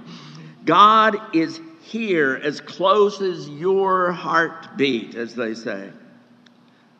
God 0.65 1.35
is 1.35 1.59
here 1.81 2.39
as 2.43 2.61
close 2.61 3.19
as 3.21 3.49
your 3.49 4.11
heartbeat, 4.11 5.15
as 5.15 5.33
they 5.33 5.55
say, 5.55 5.89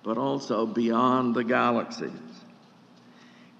but 0.03 0.17
also 0.17 0.65
beyond 0.65 1.35
the 1.35 1.43
galaxies. 1.43 2.28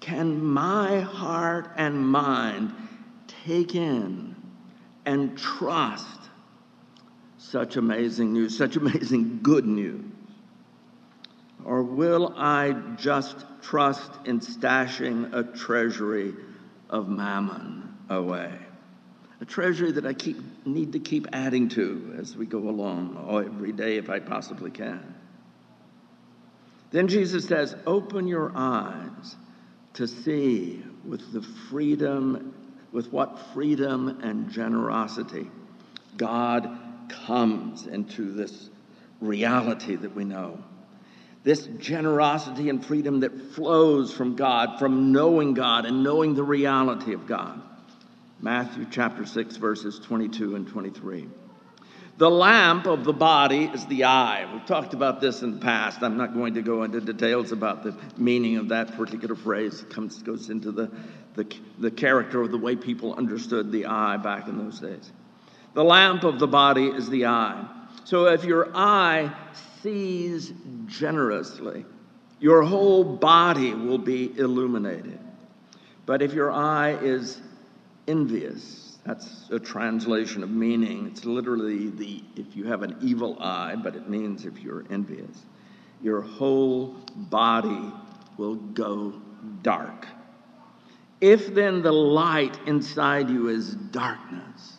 Can 0.00 0.42
my 0.42 1.00
heart 1.00 1.72
and 1.76 2.08
mind 2.08 2.72
take 3.44 3.74
in 3.74 4.34
and 5.04 5.36
trust 5.36 6.06
such 7.38 7.76
amazing 7.76 8.32
news, 8.32 8.56
such 8.56 8.76
amazing 8.76 9.40
good 9.42 9.66
news? 9.66 10.04
Or 11.64 11.82
will 11.82 12.32
I 12.36 12.72
just 12.96 13.36
trust 13.62 14.10
in 14.24 14.40
stashing 14.40 15.34
a 15.34 15.44
treasury 15.44 16.34
of 16.88 17.08
mammon 17.08 17.94
away? 18.08 18.52
A 19.42 19.44
treasury 19.44 19.92
that 19.92 20.06
I 20.06 20.14
keep, 20.14 20.38
need 20.66 20.92
to 20.92 20.98
keep 20.98 21.26
adding 21.32 21.68
to 21.70 22.16
as 22.18 22.36
we 22.36 22.46
go 22.46 22.58
along 22.58 23.22
oh, 23.28 23.38
every 23.38 23.72
day 23.72 23.96
if 23.96 24.08
I 24.08 24.20
possibly 24.20 24.70
can. 24.70 25.14
Then 26.90 27.08
Jesus 27.08 27.46
says, 27.46 27.76
Open 27.86 28.26
your 28.26 28.52
eyes 28.54 29.36
to 29.94 30.06
see 30.06 30.82
with 31.04 31.32
the 31.32 31.42
freedom, 31.42 32.54
with 32.92 33.12
what 33.12 33.38
freedom 33.52 34.20
and 34.22 34.50
generosity 34.50 35.50
God 36.16 36.78
comes 37.26 37.86
into 37.86 38.32
this 38.32 38.70
reality 39.20 39.96
that 39.96 40.14
we 40.14 40.24
know. 40.24 40.62
This 41.42 41.66
generosity 41.78 42.68
and 42.68 42.84
freedom 42.84 43.20
that 43.20 43.54
flows 43.54 44.12
from 44.12 44.36
God, 44.36 44.78
from 44.78 45.12
knowing 45.12 45.54
God 45.54 45.86
and 45.86 46.02
knowing 46.02 46.34
the 46.34 46.42
reality 46.42 47.14
of 47.14 47.26
God. 47.26 47.62
Matthew 48.40 48.86
chapter 48.90 49.24
6, 49.24 49.56
verses 49.56 49.98
22 49.98 50.56
and 50.56 50.68
23. 50.68 51.28
The 52.18 52.30
lamp 52.30 52.86
of 52.86 53.04
the 53.04 53.12
body 53.12 53.64
is 53.64 53.86
the 53.86 54.04
eye. 54.04 54.46
We've 54.52 54.66
talked 54.66 54.92
about 54.92 55.20
this 55.20 55.42
in 55.42 55.54
the 55.54 55.60
past. 55.60 56.02
I'm 56.02 56.18
not 56.18 56.34
going 56.34 56.54
to 56.54 56.62
go 56.62 56.82
into 56.82 57.00
details 57.00 57.50
about 57.50 57.82
the 57.82 57.96
meaning 58.18 58.58
of 58.58 58.68
that 58.68 58.94
particular 58.94 59.34
phrase. 59.34 59.80
It 59.80 59.90
comes, 59.90 60.22
goes 60.22 60.50
into 60.50 60.70
the, 60.70 60.90
the, 61.34 61.46
the 61.78 61.90
character 61.90 62.42
of 62.42 62.50
the 62.50 62.58
way 62.58 62.76
people 62.76 63.14
understood 63.14 63.72
the 63.72 63.86
eye 63.86 64.18
back 64.18 64.48
in 64.48 64.58
those 64.58 64.80
days. 64.80 65.12
The 65.72 65.84
lamp 65.84 66.24
of 66.24 66.38
the 66.38 66.48
body 66.48 66.88
is 66.88 67.08
the 67.08 67.26
eye. 67.26 67.64
So 68.04 68.26
if 68.26 68.44
your 68.44 68.70
eye 68.74 69.32
sees 69.82 70.52
generously, 70.86 71.86
your 72.40 72.62
whole 72.62 73.04
body 73.04 73.74
will 73.74 73.98
be 73.98 74.36
illuminated. 74.38 75.18
But 76.06 76.22
if 76.22 76.32
your 76.32 76.50
eye 76.50 76.96
is 77.00 77.40
envious, 78.08 78.89
that's 79.04 79.48
a 79.50 79.58
translation 79.58 80.42
of 80.42 80.50
meaning. 80.50 81.06
It's 81.06 81.24
literally 81.24 81.88
the 81.90 82.22
if 82.36 82.54
you 82.54 82.66
have 82.66 82.82
an 82.82 82.96
evil 83.00 83.36
eye, 83.40 83.76
but 83.76 83.96
it 83.96 84.08
means 84.08 84.44
if 84.44 84.58
you're 84.60 84.84
envious, 84.90 85.36
your 86.02 86.20
whole 86.20 86.96
body 87.14 87.92
will 88.36 88.56
go 88.56 89.14
dark. 89.62 90.06
If 91.20 91.54
then 91.54 91.82
the 91.82 91.92
light 91.92 92.58
inside 92.66 93.28
you 93.28 93.48
is 93.48 93.74
darkness, 93.74 94.78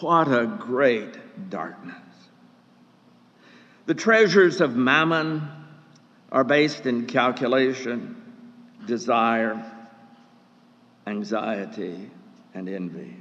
what 0.00 0.28
a 0.28 0.46
great 0.46 1.50
darkness. 1.50 1.96
The 3.86 3.94
treasures 3.94 4.60
of 4.60 4.76
mammon 4.76 5.48
are 6.32 6.44
based 6.44 6.86
in 6.86 7.06
calculation, 7.06 8.16
desire, 8.86 9.70
anxiety, 11.06 12.10
and 12.54 12.68
envy. 12.68 13.16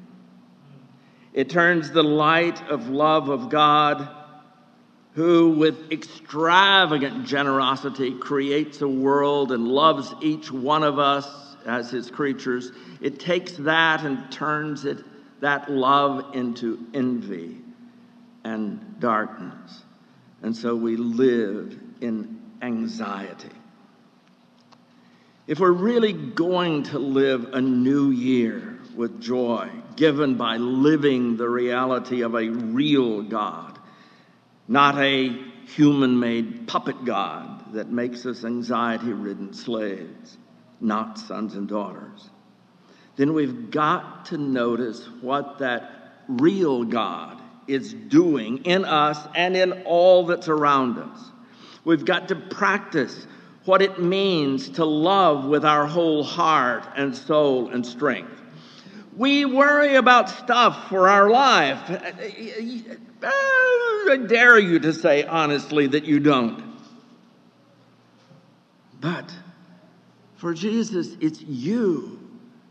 It 1.33 1.49
turns 1.49 1.91
the 1.91 2.03
light 2.03 2.61
of 2.69 2.89
love 2.89 3.29
of 3.29 3.49
God, 3.49 4.07
who 5.15 5.51
with 5.51 5.91
extravagant 5.91 7.25
generosity 7.25 8.17
creates 8.17 8.81
a 8.81 8.87
world 8.87 9.51
and 9.51 9.67
loves 9.67 10.13
each 10.21 10.51
one 10.51 10.83
of 10.83 10.99
us 10.99 11.27
as 11.65 11.89
his 11.89 12.09
creatures. 12.09 12.71
It 13.01 13.19
takes 13.19 13.53
that 13.53 14.03
and 14.03 14.31
turns 14.31 14.85
it, 14.85 15.03
that 15.41 15.71
love 15.71 16.35
into 16.35 16.85
envy 16.93 17.57
and 18.43 18.99
darkness. 18.99 19.81
And 20.41 20.55
so 20.55 20.75
we 20.75 20.97
live 20.97 21.79
in 22.01 22.41
anxiety. 22.61 23.49
If 25.47 25.59
we're 25.59 25.71
really 25.71 26.13
going 26.13 26.83
to 26.83 26.99
live 26.99 27.53
a 27.53 27.61
new 27.61 28.11
year 28.11 28.72
with 28.95 29.21
joy, 29.21 29.69
given 29.95 30.35
by 30.35 30.57
living 30.57 31.37
the 31.37 31.49
reality 31.49 32.21
of 32.21 32.35
a 32.35 32.49
real 32.49 33.21
God, 33.21 33.79
not 34.67 34.97
a 34.97 35.29
human 35.67 36.19
made 36.19 36.67
puppet 36.67 37.05
God 37.05 37.73
that 37.73 37.89
makes 37.89 38.25
us 38.25 38.43
anxiety 38.43 39.13
ridden 39.13 39.53
slaves, 39.53 40.37
not 40.79 41.17
sons 41.17 41.55
and 41.55 41.67
daughters, 41.67 42.29
then 43.15 43.33
we've 43.33 43.71
got 43.71 44.25
to 44.25 44.37
notice 44.37 45.07
what 45.21 45.59
that 45.59 46.23
real 46.27 46.83
God 46.83 47.41
is 47.67 47.93
doing 47.93 48.65
in 48.65 48.85
us 48.85 49.19
and 49.35 49.55
in 49.55 49.83
all 49.83 50.25
that's 50.25 50.47
around 50.47 50.97
us. 50.97 51.19
We've 51.85 52.05
got 52.05 52.29
to 52.29 52.35
practice 52.35 53.27
what 53.65 53.81
it 53.81 54.01
means 54.01 54.69
to 54.71 54.85
love 54.85 55.45
with 55.45 55.63
our 55.63 55.85
whole 55.85 56.23
heart 56.23 56.85
and 56.95 57.15
soul 57.15 57.69
and 57.69 57.85
strength. 57.85 58.42
We 59.15 59.45
worry 59.45 59.95
about 59.95 60.29
stuff 60.29 60.89
for 60.89 61.07
our 61.07 61.29
life. 61.29 61.89
Uh, 61.89 63.29
I 63.29 64.17
dare 64.27 64.59
you 64.59 64.79
to 64.79 64.93
say 64.93 65.23
honestly 65.23 65.87
that 65.87 66.05
you 66.05 66.19
don't. 66.19 66.63
But 68.99 69.33
for 70.37 70.53
Jesus, 70.53 71.15
it's 71.21 71.41
you, 71.41 72.19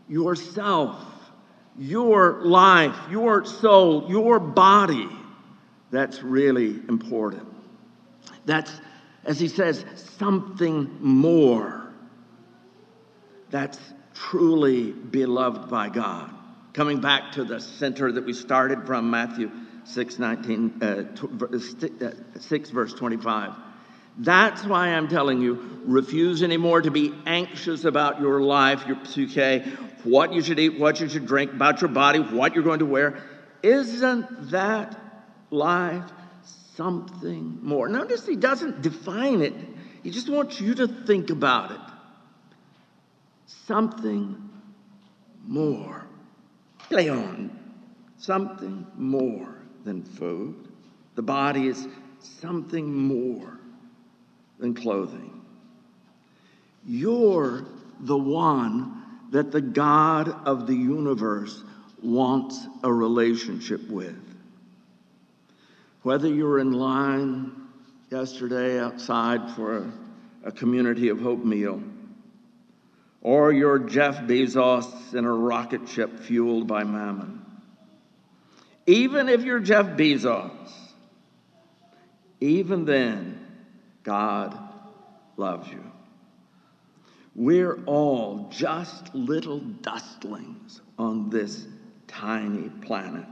yourself, 0.09 1.03
your 1.77 2.41
life, 2.43 2.95
your 3.09 3.45
soul, 3.45 4.09
your 4.09 4.39
body 4.39 5.09
that's 5.91 6.21
really 6.21 6.81
important. 6.87 7.47
That's 8.45 8.71
as 9.25 9.39
he 9.39 9.47
says, 9.47 9.85
something 10.17 10.97
more 10.99 11.93
that's 13.49 13.79
truly 14.13 14.91
beloved 14.91 15.69
by 15.69 15.89
God. 15.89 16.32
Coming 16.73 17.01
back 17.01 17.33
to 17.33 17.43
the 17.43 17.59
center 17.59 18.11
that 18.11 18.25
we 18.25 18.33
started 18.33 18.85
from 18.85 19.09
Matthew 19.09 19.51
6, 19.85 20.19
19, 20.19 20.79
uh, 20.81 20.85
uh, 22.05 22.39
6 22.39 22.69
verse 22.71 22.93
25. 22.93 23.53
That's 24.17 24.63
why 24.63 24.89
I'm 24.89 25.07
telling 25.07 25.41
you, 25.41 25.81
refuse 25.85 26.43
anymore 26.43 26.81
to 26.81 26.91
be 26.91 27.13
anxious 27.25 27.83
about 27.83 28.19
your 28.19 28.41
life, 28.41 28.85
your 28.85 29.03
psyche, 29.05 29.59
what 30.03 30.33
you 30.33 30.41
should 30.41 30.59
eat, 30.59 30.79
what 30.79 30.99
you 30.99 31.09
should 31.09 31.25
drink, 31.25 31.51
about 31.53 31.81
your 31.81 31.89
body, 31.89 32.19
what 32.19 32.53
you're 32.53 32.63
going 32.63 32.79
to 32.79 32.85
wear. 32.85 33.23
Isn't 33.63 34.51
that 34.51 34.99
life 35.49 36.09
something 36.75 37.59
more. 37.61 37.87
Notice 37.87 38.25
he 38.25 38.35
doesn't 38.35 38.81
define 38.81 39.41
it, 39.41 39.53
he 40.01 40.11
just 40.11 40.29
wants 40.29 40.59
you 40.59 40.75
to 40.75 40.87
think 40.87 41.29
about 41.29 41.71
it. 41.71 41.79
Something 43.67 44.49
more. 45.45 46.05
Leon, 46.89 47.51
something 48.17 48.85
more 48.95 49.55
than 49.83 50.03
food. 50.03 50.67
The 51.15 51.21
body 51.21 51.67
is 51.67 51.87
something 52.19 52.93
more 52.93 53.59
than 54.59 54.73
clothing. 54.73 55.41
You're 56.85 57.65
the 57.99 58.17
one 58.17 59.03
that 59.31 59.51
the 59.51 59.61
God 59.61 60.29
of 60.45 60.67
the 60.67 60.75
universe 60.75 61.63
wants 62.01 62.67
a 62.83 62.91
relationship 62.91 63.89
with. 63.89 64.19
Whether 66.03 66.27
you're 66.27 66.59
in 66.59 66.73
line 66.73 67.51
yesterday 68.11 68.79
outside 68.79 69.49
for 69.51 69.77
a, 69.77 69.91
a 70.43 70.51
community 70.51 71.09
of 71.09 71.19
hope 71.19 71.43
meal, 71.43 71.81
or 73.23 73.53
you're 73.53 73.79
Jeff 73.79 74.17
Bezos 74.19 75.15
in 75.15 75.23
a 75.23 75.31
rocket 75.31 75.87
ship 75.87 76.19
fueled 76.19 76.67
by 76.67 76.83
mammon. 76.83 77.41
Even 78.85 79.29
if 79.29 79.43
you're 79.43 79.61
Jeff 79.61 79.85
Bezos, 79.97 80.51
even 82.41 82.83
then, 82.83 83.39
God 84.03 84.59
loves 85.37 85.69
you. 85.69 85.81
We're 87.33 87.81
all 87.85 88.49
just 88.51 89.15
little 89.15 89.59
dustlings 89.59 90.81
on 90.99 91.29
this 91.29 91.65
tiny 92.07 92.67
planet. 92.81 93.25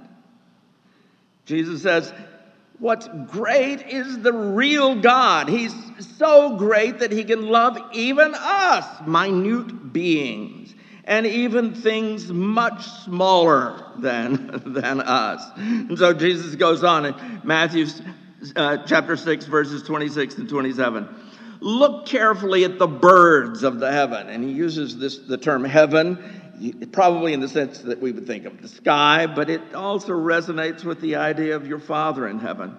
Jesus 1.45 1.83
says, 1.83 2.13
What's 2.81 3.07
great 3.27 3.83
is 3.89 4.21
the 4.21 4.33
real 4.33 4.99
God. 4.99 5.47
He's 5.47 5.71
so 6.17 6.57
great 6.57 6.97
that 6.97 7.11
he 7.11 7.23
can 7.23 7.45
love 7.45 7.77
even 7.93 8.33
us, 8.35 9.05
minute 9.05 9.93
beings, 9.93 10.73
and 11.03 11.27
even 11.27 11.75
things 11.75 12.33
much 12.33 12.83
smaller 13.03 13.85
than, 13.99 14.63
than 14.65 14.99
us. 14.99 15.43
And 15.57 15.95
so 15.95 16.11
Jesus 16.11 16.55
goes 16.55 16.83
on 16.83 17.05
in 17.05 17.41
Matthew 17.43 17.85
uh, 18.55 18.77
chapter 18.87 19.15
6, 19.15 19.45
verses 19.45 19.83
26 19.83 20.37
and 20.39 20.49
27. 20.49 21.07
Look 21.59 22.07
carefully 22.07 22.63
at 22.63 22.79
the 22.79 22.87
birds 22.87 23.61
of 23.61 23.79
the 23.79 23.91
heaven. 23.91 24.27
And 24.27 24.43
he 24.43 24.53
uses 24.53 24.97
this, 24.97 25.19
the 25.19 25.37
term 25.37 25.63
heaven 25.63 26.40
probably 26.91 27.33
in 27.33 27.39
the 27.39 27.49
sense 27.49 27.79
that 27.79 28.01
we 28.01 28.11
would 28.11 28.27
think 28.27 28.45
of 28.45 28.61
the 28.61 28.67
sky, 28.67 29.27
but 29.27 29.49
it 29.49 29.73
also 29.73 30.13
resonates 30.13 30.83
with 30.83 31.01
the 31.01 31.15
idea 31.15 31.55
of 31.55 31.67
your 31.67 31.79
Father 31.79 32.27
in 32.27 32.39
heaven. 32.39 32.75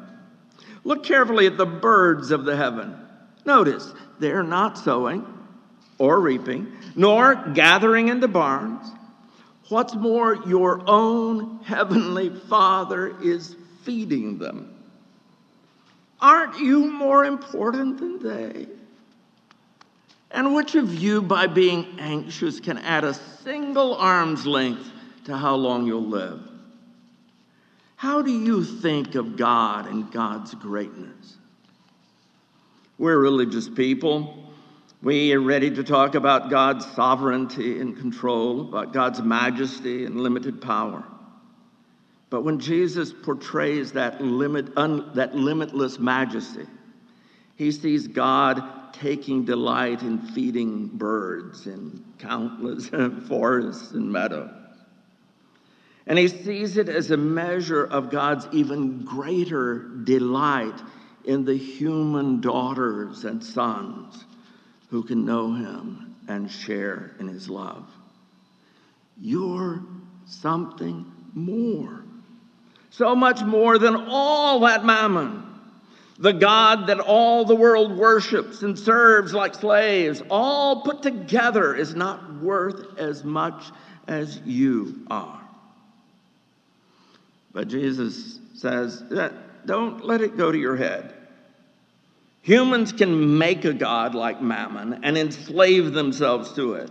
Look 0.85 1.05
carefully 1.05 1.47
at 1.47 1.57
the 1.57 1.67
birds 1.67 2.31
of 2.31 2.45
the 2.45 2.57
heaven. 2.57 2.97
Notice, 3.45 3.93
they're 4.19 4.43
not 4.43 4.79
sowing 4.79 5.27
or 5.99 6.21
reaping, 6.21 6.73
nor 6.97 7.35
gathering 7.35 8.09
into 8.09 8.29
barns. 8.29 8.87
What's 9.69 9.95
more, 9.95 10.35
your 10.47 10.83
own 10.87 11.61
heavenly 11.65 12.31
Father 12.49 13.17
is 13.23 13.57
feeding 13.85 14.39
them. 14.39 14.75
Aren't 16.21 16.59
you 16.59 16.91
more 16.91 17.25
important 17.25 17.99
than 17.99 18.19
they? 18.19 18.67
And 20.33 20.55
which 20.55 20.75
of 20.75 20.95
you, 20.95 21.21
by 21.21 21.47
being 21.47 21.87
anxious, 21.99 22.59
can 22.59 22.79
add 22.79 23.05
a 23.05 23.13
single 23.13 23.95
arm's 23.95 24.47
length 24.47 24.91
to 25.27 25.37
how 25.37 25.55
long 25.55 25.87
you'll 25.87 26.07
live? 26.07 26.41
How 27.97 28.23
do 28.23 28.33
you 28.33 28.65
think 28.65 29.15
of 29.15 29.37
God 29.37 29.87
and 29.87 30.11
God's 30.11 30.55
greatness? 30.55 31.37
We're 32.99 33.19
religious 33.19 33.69
people. 33.69 34.51
We 35.03 35.33
are 35.35 35.41
ready 35.41 35.71
to 35.71 35.85
talk 35.85 36.15
about 36.15 36.49
God's 36.49 36.87
sovereignty 36.93 37.81
and 37.81 37.97
control, 37.97 38.63
about 38.63 38.93
God's 38.93 39.21
majesty 39.21 40.05
and 40.07 40.21
limited 40.21 40.63
power. 40.63 41.05
But 42.31 42.43
when 42.43 42.59
Jesus 42.59 43.13
portrays 43.13 43.93
that, 43.93 44.23
limit, 44.23 44.73
un, 44.77 45.11
that 45.15 45.35
limitless 45.35 45.99
majesty, 45.99 46.67
he 47.57 47.71
sees 47.71 48.09
God 48.09 48.82
taking 48.93 49.45
delight 49.45 50.03
in 50.03 50.19
feeding 50.19 50.89
birds 50.89 51.67
in 51.67 52.05
countless 52.19 52.89
forests 53.29 53.93
and 53.93 54.13
meadows. 54.13 54.51
And 56.07 56.19
he 56.19 56.29
sees 56.29 56.77
it 56.77 56.89
as 56.89 57.11
a 57.11 57.17
measure 57.17 57.85
of 57.85 58.11
God's 58.11 58.47
even 58.53 59.05
greater 59.05 59.79
delight 60.05 60.81
in 61.25 61.45
the 61.45 61.57
human 61.57 62.41
daughters 62.41 63.25
and 63.25 63.43
sons 63.43 64.25
who 64.91 65.05
can 65.05 65.25
know 65.25 65.55
him 65.55 66.17
and 66.29 66.51
share 66.51 67.13
in 67.21 67.29
his 67.29 67.49
love. 67.49 67.89
You're 69.21 69.83
something 70.27 71.07
more 71.35 72.03
so 72.93 73.17
much 73.17 73.43
more 73.43 73.79
than 73.79 73.97
all 73.97 74.61
that 74.61 74.85
mammon. 74.85 75.42
The 76.19 76.33
God 76.33 76.89
that 76.89 77.01
all 77.01 77.45
the 77.45 77.55
world 77.55 77.97
worships 77.97 78.63
and 78.63 78.79
serves 78.79 79.33
like 79.33 79.55
slaves, 79.55 80.23
all 80.31 80.83
put 80.83 81.03
together, 81.03 81.75
is 81.75 81.95
not 81.95 82.41
worth 82.41 82.99
as 82.99 83.25
much 83.25 83.65
as 84.07 84.41
you 84.45 85.07
are. 85.11 85.41
But 87.53 87.69
Jesus 87.69 88.39
says, 88.55 89.03
don't 89.67 90.05
let 90.05 90.21
it 90.21 90.37
go 90.37 90.53
to 90.53 90.59
your 90.59 90.77
head. 90.77 91.15
Humans 92.43 92.93
can 92.93 93.39
make 93.39 93.65
a 93.65 93.73
God 93.73 94.15
like 94.15 94.43
Mammon 94.43 95.05
and 95.05 95.17
enslave 95.17 95.93
themselves 95.93 96.53
to 96.55 96.75
it. 96.75 96.91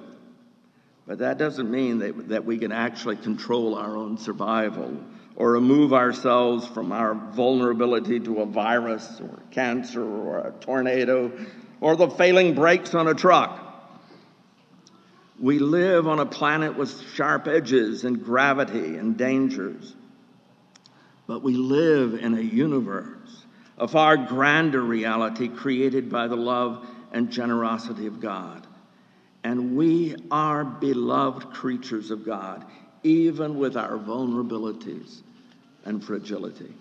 But 1.05 1.19
that 1.19 1.37
doesn't 1.37 1.69
mean 1.69 1.99
that, 1.99 2.29
that 2.29 2.45
we 2.45 2.57
can 2.57 2.71
actually 2.71 3.17
control 3.17 3.75
our 3.75 3.97
own 3.97 4.17
survival 4.17 4.97
or 5.41 5.53
remove 5.53 5.91
ourselves 5.91 6.67
from 6.67 6.91
our 6.91 7.15
vulnerability 7.15 8.19
to 8.19 8.41
a 8.41 8.45
virus 8.45 9.19
or 9.19 9.39
cancer 9.49 10.03
or 10.03 10.37
a 10.37 10.51
tornado 10.51 11.31
or 11.79 11.95
the 11.95 12.07
failing 12.07 12.53
brakes 12.53 12.93
on 12.93 13.07
a 13.07 13.15
truck. 13.15 13.59
We 15.39 15.57
live 15.57 16.07
on 16.07 16.19
a 16.19 16.27
planet 16.27 16.77
with 16.77 17.01
sharp 17.15 17.47
edges 17.47 18.03
and 18.03 18.23
gravity 18.23 18.97
and 18.97 19.17
dangers. 19.17 19.95
But 21.25 21.41
we 21.41 21.55
live 21.55 22.13
in 22.13 22.37
a 22.37 22.41
universe, 22.41 23.43
a 23.79 23.87
far 23.87 24.17
grander 24.17 24.81
reality 24.83 25.47
created 25.47 26.11
by 26.11 26.27
the 26.27 26.35
love 26.35 26.87
and 27.13 27.31
generosity 27.31 28.05
of 28.05 28.19
God. 28.19 28.67
And 29.43 29.75
we 29.75 30.15
are 30.29 30.63
beloved 30.63 31.49
creatures 31.49 32.11
of 32.11 32.27
God, 32.27 32.63
even 33.01 33.57
with 33.57 33.75
our 33.75 33.97
vulnerabilities 33.97 35.23
and 35.85 36.03
fragility. 36.03 36.73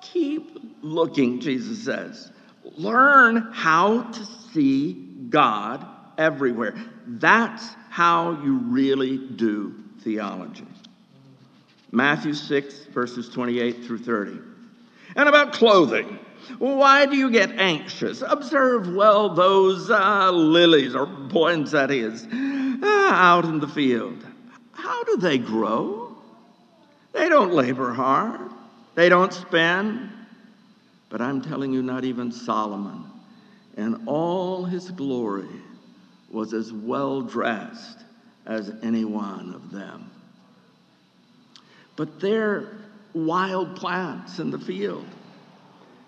Keep 0.00 0.58
looking, 0.82 1.40
Jesus 1.40 1.84
says. 1.84 2.30
Learn 2.76 3.50
how 3.52 4.02
to 4.02 4.24
see 4.52 4.94
God 5.28 5.86
everywhere. 6.16 6.74
That's 7.06 7.74
how 7.90 8.42
you 8.42 8.58
really 8.58 9.18
do 9.18 9.74
theology. 10.00 10.66
Matthew 11.90 12.34
6, 12.34 12.86
verses 12.86 13.28
28 13.28 13.84
through 13.84 13.98
30. 13.98 14.38
And 15.16 15.28
about 15.28 15.52
clothing. 15.52 16.18
Why 16.58 17.06
do 17.06 17.16
you 17.16 17.30
get 17.30 17.50
anxious? 17.52 18.22
Observe 18.26 18.94
well 18.94 19.34
those 19.34 19.90
uh, 19.90 20.30
lilies 20.30 20.94
or 20.94 21.06
poinsettias 21.30 22.24
uh, 22.24 23.08
out 23.12 23.44
in 23.44 23.58
the 23.58 23.68
field. 23.68 24.24
How 24.72 25.04
do 25.04 25.16
they 25.16 25.38
grow? 25.38 26.07
They 27.18 27.28
don't 27.28 27.52
labor 27.52 27.92
hard, 27.92 28.40
they 28.94 29.08
don't 29.08 29.32
spend. 29.32 30.10
But 31.10 31.20
I'm 31.20 31.42
telling 31.42 31.72
you, 31.72 31.82
not 31.82 32.04
even 32.04 32.30
Solomon 32.30 33.04
in 33.76 34.06
all 34.06 34.64
his 34.64 34.90
glory 34.92 35.48
was 36.30 36.54
as 36.54 36.72
well 36.72 37.22
dressed 37.22 37.98
as 38.46 38.70
any 38.82 39.04
one 39.04 39.52
of 39.52 39.72
them. 39.72 40.10
But 41.96 42.20
they're 42.20 42.68
wild 43.14 43.74
plants 43.74 44.38
in 44.38 44.50
the 44.50 44.58
field. 44.58 45.06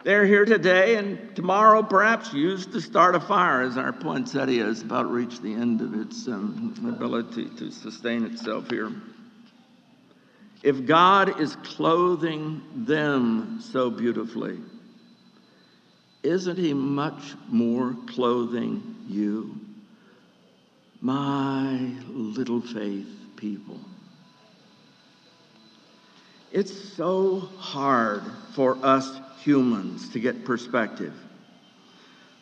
They're 0.05 0.27
here 0.27 0.45
today 0.45 0.95
and 0.97 1.35
tomorrow, 1.35 1.83
perhaps 1.83 2.33
used 2.33 2.73
to 2.73 2.81
start 2.81 3.17
a 3.17 3.21
fire 3.21 3.63
as 3.63 3.77
our 3.77 3.93
poinsettia 3.93 4.65
has 4.65 4.83
about 4.83 5.11
reached 5.11 5.43
the 5.43 5.55
end 5.55 5.81
of 5.81 5.93
its 5.95 6.29
um, 6.29 6.75
ability 6.87 7.49
to 7.59 7.71
sustain 7.73 8.25
itself 8.25 8.71
here. 8.71 8.93
If 10.63 10.85
God 10.85 11.41
is 11.41 11.57
clothing 11.57 12.63
them 12.75 13.61
so 13.61 13.91
beautifully, 13.91 14.59
isn't 16.23 16.59
He 16.59 16.75
much 16.75 17.35
more 17.49 17.97
clothing 18.07 18.83
you? 19.09 19.59
My 21.01 21.93
little 22.11 22.61
faith 22.61 23.09
people. 23.37 23.81
It's 26.53 26.77
so 26.95 27.41
hard 27.59 28.23
for 28.53 28.77
us 28.85 29.19
humans 29.43 30.11
to 30.11 30.21
get 30.21 30.45
perspective. 30.45 31.15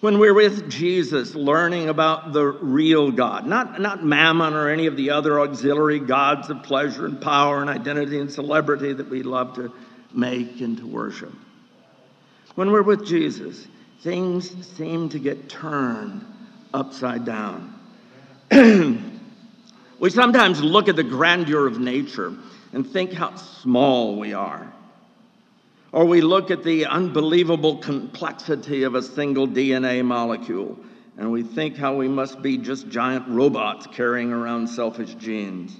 When 0.00 0.20
we're 0.20 0.34
with 0.34 0.70
Jesus, 0.70 1.34
learning 1.34 1.88
about 1.88 2.32
the 2.32 2.46
real 2.46 3.10
God, 3.10 3.46
not, 3.46 3.80
not 3.80 4.04
mammon 4.04 4.54
or 4.54 4.68
any 4.68 4.86
of 4.86 4.96
the 4.96 5.10
other 5.10 5.40
auxiliary 5.40 5.98
gods 5.98 6.50
of 6.50 6.62
pleasure 6.62 7.04
and 7.04 7.20
power 7.20 7.60
and 7.60 7.68
identity 7.68 8.20
and 8.20 8.30
celebrity 8.30 8.92
that 8.92 9.10
we 9.10 9.24
love 9.24 9.56
to 9.56 9.72
make 10.14 10.60
and 10.60 10.78
to 10.78 10.86
worship. 10.86 11.32
When 12.54 12.70
we're 12.70 12.82
with 12.82 13.04
Jesus, 13.04 13.66
things 14.02 14.68
seem 14.76 15.08
to 15.08 15.18
get 15.18 15.48
turned 15.48 16.24
upside 16.72 17.24
down. 17.24 17.74
we 19.98 20.10
sometimes 20.10 20.62
look 20.62 20.88
at 20.88 20.94
the 20.94 21.02
grandeur 21.02 21.66
of 21.66 21.80
nature 21.80 22.36
and 22.72 22.86
think 22.86 23.12
how 23.12 23.34
small 23.34 24.16
we 24.16 24.32
are. 24.32 24.72
Or 25.90 26.04
we 26.04 26.20
look 26.20 26.50
at 26.50 26.62
the 26.62 26.86
unbelievable 26.86 27.78
complexity 27.78 28.82
of 28.82 28.94
a 28.94 29.02
single 29.02 29.48
DNA 29.48 30.04
molecule 30.04 30.78
and 31.16 31.32
we 31.32 31.42
think 31.42 31.76
how 31.76 31.96
we 31.96 32.06
must 32.06 32.42
be 32.42 32.56
just 32.56 32.88
giant 32.88 33.26
robots 33.28 33.88
carrying 33.88 34.32
around 34.32 34.68
selfish 34.68 35.14
genes. 35.14 35.76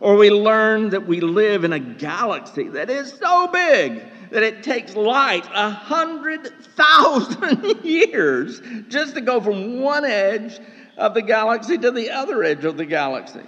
Or 0.00 0.16
we 0.16 0.30
learn 0.30 0.88
that 0.90 1.06
we 1.06 1.20
live 1.20 1.64
in 1.64 1.74
a 1.74 1.78
galaxy 1.78 2.68
that 2.68 2.88
is 2.88 3.12
so 3.12 3.48
big 3.48 4.02
that 4.30 4.42
it 4.42 4.62
takes 4.62 4.96
light 4.96 5.44
a 5.52 5.70
hundred 5.70 6.50
thousand 6.76 7.80
years 7.84 8.62
just 8.88 9.14
to 9.16 9.20
go 9.20 9.40
from 9.40 9.80
one 9.80 10.04
edge 10.04 10.58
of 10.96 11.12
the 11.12 11.22
galaxy 11.22 11.76
to 11.76 11.90
the 11.90 12.10
other 12.10 12.42
edge 12.42 12.64
of 12.64 12.78
the 12.78 12.86
galaxy 12.86 13.42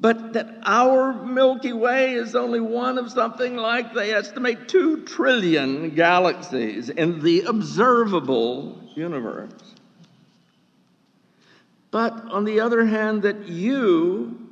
but 0.00 0.32
that 0.32 0.48
our 0.64 1.12
Milky 1.12 1.74
Way 1.74 2.14
is 2.14 2.34
only 2.34 2.60
one 2.60 2.96
of 2.96 3.12
something 3.12 3.56
like, 3.56 3.92
they 3.92 4.14
estimate, 4.14 4.66
two 4.66 5.04
trillion 5.04 5.90
galaxies 5.90 6.88
in 6.88 7.20
the 7.20 7.42
observable 7.42 8.80
universe. 8.96 9.52
But 11.90 12.14
on 12.30 12.44
the 12.44 12.60
other 12.60 12.86
hand, 12.86 13.22
that 13.22 13.46
you 13.46 14.48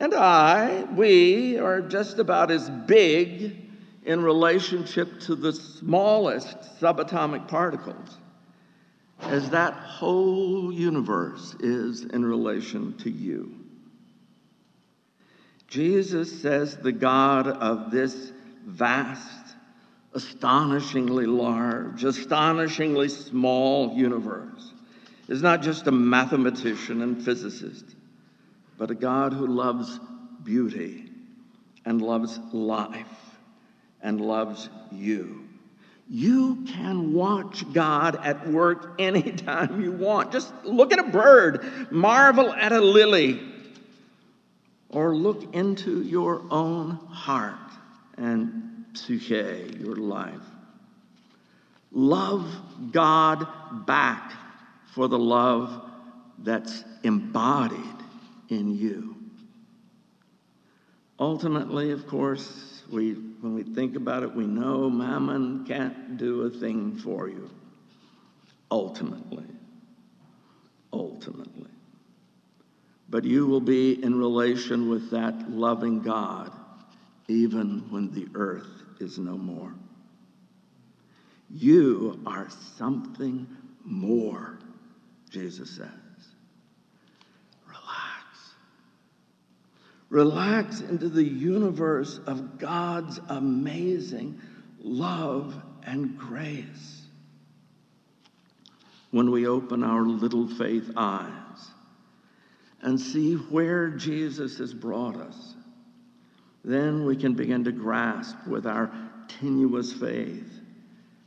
and 0.00 0.14
I, 0.14 0.84
we 0.96 1.58
are 1.58 1.80
just 1.80 2.18
about 2.18 2.50
as 2.50 2.68
big 2.68 3.56
in 4.04 4.22
relationship 4.22 5.20
to 5.20 5.36
the 5.36 5.52
smallest 5.52 6.80
subatomic 6.80 7.46
particles 7.46 8.16
as 9.20 9.50
that 9.50 9.74
whole 9.74 10.72
universe 10.72 11.54
is 11.60 12.04
in 12.04 12.24
relation 12.24 12.96
to 12.98 13.10
you. 13.10 13.57
Jesus 15.68 16.40
says 16.40 16.76
the 16.78 16.92
God 16.92 17.46
of 17.46 17.90
this 17.90 18.32
vast, 18.64 19.54
astonishingly 20.14 21.26
large, 21.26 22.04
astonishingly 22.04 23.08
small 23.10 23.94
universe 23.94 24.72
is 25.28 25.42
not 25.42 25.60
just 25.60 25.86
a 25.86 25.92
mathematician 25.92 27.02
and 27.02 27.22
physicist, 27.22 27.84
but 28.78 28.90
a 28.90 28.94
God 28.94 29.34
who 29.34 29.46
loves 29.46 30.00
beauty 30.42 31.10
and 31.84 32.00
loves 32.00 32.40
life 32.52 33.06
and 34.02 34.20
loves 34.20 34.70
you. 34.90 35.44
You 36.08 36.64
can 36.66 37.12
watch 37.12 37.70
God 37.74 38.18
at 38.24 38.48
work 38.48 38.94
anytime 38.98 39.82
you 39.82 39.92
want. 39.92 40.32
Just 40.32 40.52
look 40.64 40.92
at 40.92 40.98
a 40.98 41.10
bird, 41.10 41.90
marvel 41.90 42.52
at 42.54 42.72
a 42.72 42.80
lily 42.80 43.47
or 44.90 45.14
look 45.14 45.54
into 45.54 46.02
your 46.02 46.42
own 46.50 46.92
heart 47.10 47.54
and 48.16 48.86
psyche, 48.94 49.76
your 49.80 49.96
life. 49.96 50.34
Love 51.92 52.50
God 52.92 53.46
back 53.86 54.32
for 54.94 55.08
the 55.08 55.18
love 55.18 55.82
that's 56.38 56.84
embodied 57.02 57.78
in 58.48 58.76
you. 58.76 59.16
Ultimately, 61.20 61.90
of 61.90 62.06
course, 62.06 62.82
we, 62.90 63.12
when 63.12 63.54
we 63.54 63.64
think 63.64 63.96
about 63.96 64.22
it, 64.22 64.34
we 64.34 64.46
know 64.46 64.88
mammon 64.88 65.64
can't 65.66 66.16
do 66.16 66.42
a 66.42 66.50
thing 66.50 66.96
for 66.96 67.28
you. 67.28 67.50
Ultimately. 68.70 69.44
Ultimately. 70.92 71.70
But 73.10 73.24
you 73.24 73.46
will 73.46 73.60
be 73.60 74.02
in 74.02 74.18
relation 74.18 74.90
with 74.90 75.10
that 75.10 75.50
loving 75.50 76.00
God 76.00 76.52
even 77.28 77.84
when 77.90 78.10
the 78.12 78.26
earth 78.34 78.82
is 79.00 79.18
no 79.18 79.36
more. 79.36 79.72
You 81.50 82.20
are 82.26 82.48
something 82.76 83.46
more, 83.84 84.58
Jesus 85.30 85.70
says. 85.70 85.88
Relax. 87.66 88.26
Relax 90.10 90.80
into 90.80 91.08
the 91.08 91.24
universe 91.24 92.20
of 92.26 92.58
God's 92.58 93.20
amazing 93.28 94.40
love 94.80 95.54
and 95.84 96.18
grace. 96.18 97.02
When 99.10 99.30
we 99.30 99.46
open 99.46 99.82
our 99.82 100.02
little 100.02 100.46
faith 100.46 100.90
eyes 100.94 101.47
and 102.82 103.00
see 103.00 103.34
where 103.34 103.88
Jesus 103.90 104.58
has 104.58 104.72
brought 104.72 105.16
us, 105.16 105.54
then 106.64 107.04
we 107.04 107.16
can 107.16 107.34
begin 107.34 107.64
to 107.64 107.72
grasp 107.72 108.36
with 108.46 108.66
our 108.66 108.90
tenuous 109.40 109.92
faith 109.92 110.60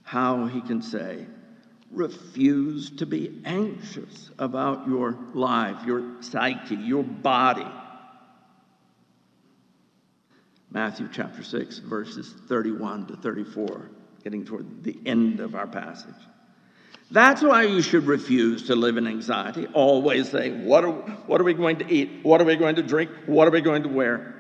how 0.03 0.45
he 0.45 0.61
can 0.61 0.81
say, 0.81 1.25
refuse 1.89 2.89
to 2.97 3.05
be 3.05 3.41
anxious 3.45 4.29
about 4.39 4.87
your 4.87 5.17
life, 5.33 5.85
your 5.85 6.21
psyche, 6.21 6.75
your 6.75 7.03
body. 7.03 7.67
Matthew 10.69 11.09
chapter 11.11 11.43
6, 11.43 11.79
verses 11.79 12.33
31 12.47 13.07
to 13.07 13.17
34, 13.17 13.89
getting 14.23 14.45
toward 14.45 14.83
the 14.83 14.97
end 15.05 15.39
of 15.41 15.55
our 15.55 15.67
passage. 15.67 16.13
That's 17.11 17.43
why 17.43 17.63
you 17.63 17.81
should 17.81 18.05
refuse 18.05 18.67
to 18.67 18.75
live 18.75 18.95
in 18.95 19.05
anxiety, 19.05 19.67
always 19.67 20.29
saying, 20.29 20.65
what 20.65 20.85
are, 20.85 20.91
what 20.91 21.41
are 21.41 21.43
we 21.43 21.53
going 21.53 21.79
to 21.79 21.93
eat? 21.93 22.21
What 22.23 22.39
are 22.39 22.45
we 22.45 22.55
going 22.55 22.77
to 22.77 22.83
drink? 22.83 23.11
What 23.25 23.49
are 23.49 23.51
we 23.51 23.59
going 23.59 23.83
to 23.83 23.89
wear? 23.89 24.33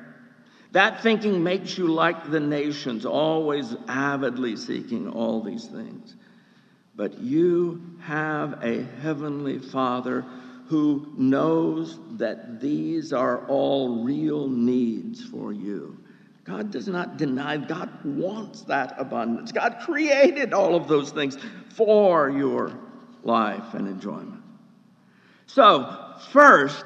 That 0.71 1.03
thinking 1.03 1.43
makes 1.43 1.77
you 1.77 1.87
like 1.87 2.31
the 2.31 2.39
nations, 2.39 3.05
always 3.05 3.75
avidly 3.89 4.55
seeking 4.55 5.09
all 5.09 5.41
these 5.41 5.65
things. 5.65 6.15
But 6.95 7.19
you 7.19 7.97
have 8.03 8.63
a 8.63 8.83
heavenly 9.01 9.59
Father 9.59 10.25
who 10.67 11.13
knows 11.17 11.99
that 12.19 12.61
these 12.61 13.11
are 13.11 13.45
all 13.47 14.05
real 14.05 14.47
needs 14.47 15.21
for 15.21 15.51
you. 15.51 16.00
God 16.43 16.71
does 16.71 16.87
not 16.87 17.17
deny, 17.17 17.57
God 17.57 17.89
wants 18.03 18.61
that 18.63 18.95
abundance. 18.97 19.51
God 19.51 19.77
created 19.81 20.53
all 20.53 20.75
of 20.75 20.87
those 20.87 21.11
things 21.11 21.37
for 21.75 22.29
your 22.29 22.71
life 23.23 23.73
and 23.73 23.87
enjoyment. 23.87 24.41
So, 25.45 26.15
first, 26.31 26.85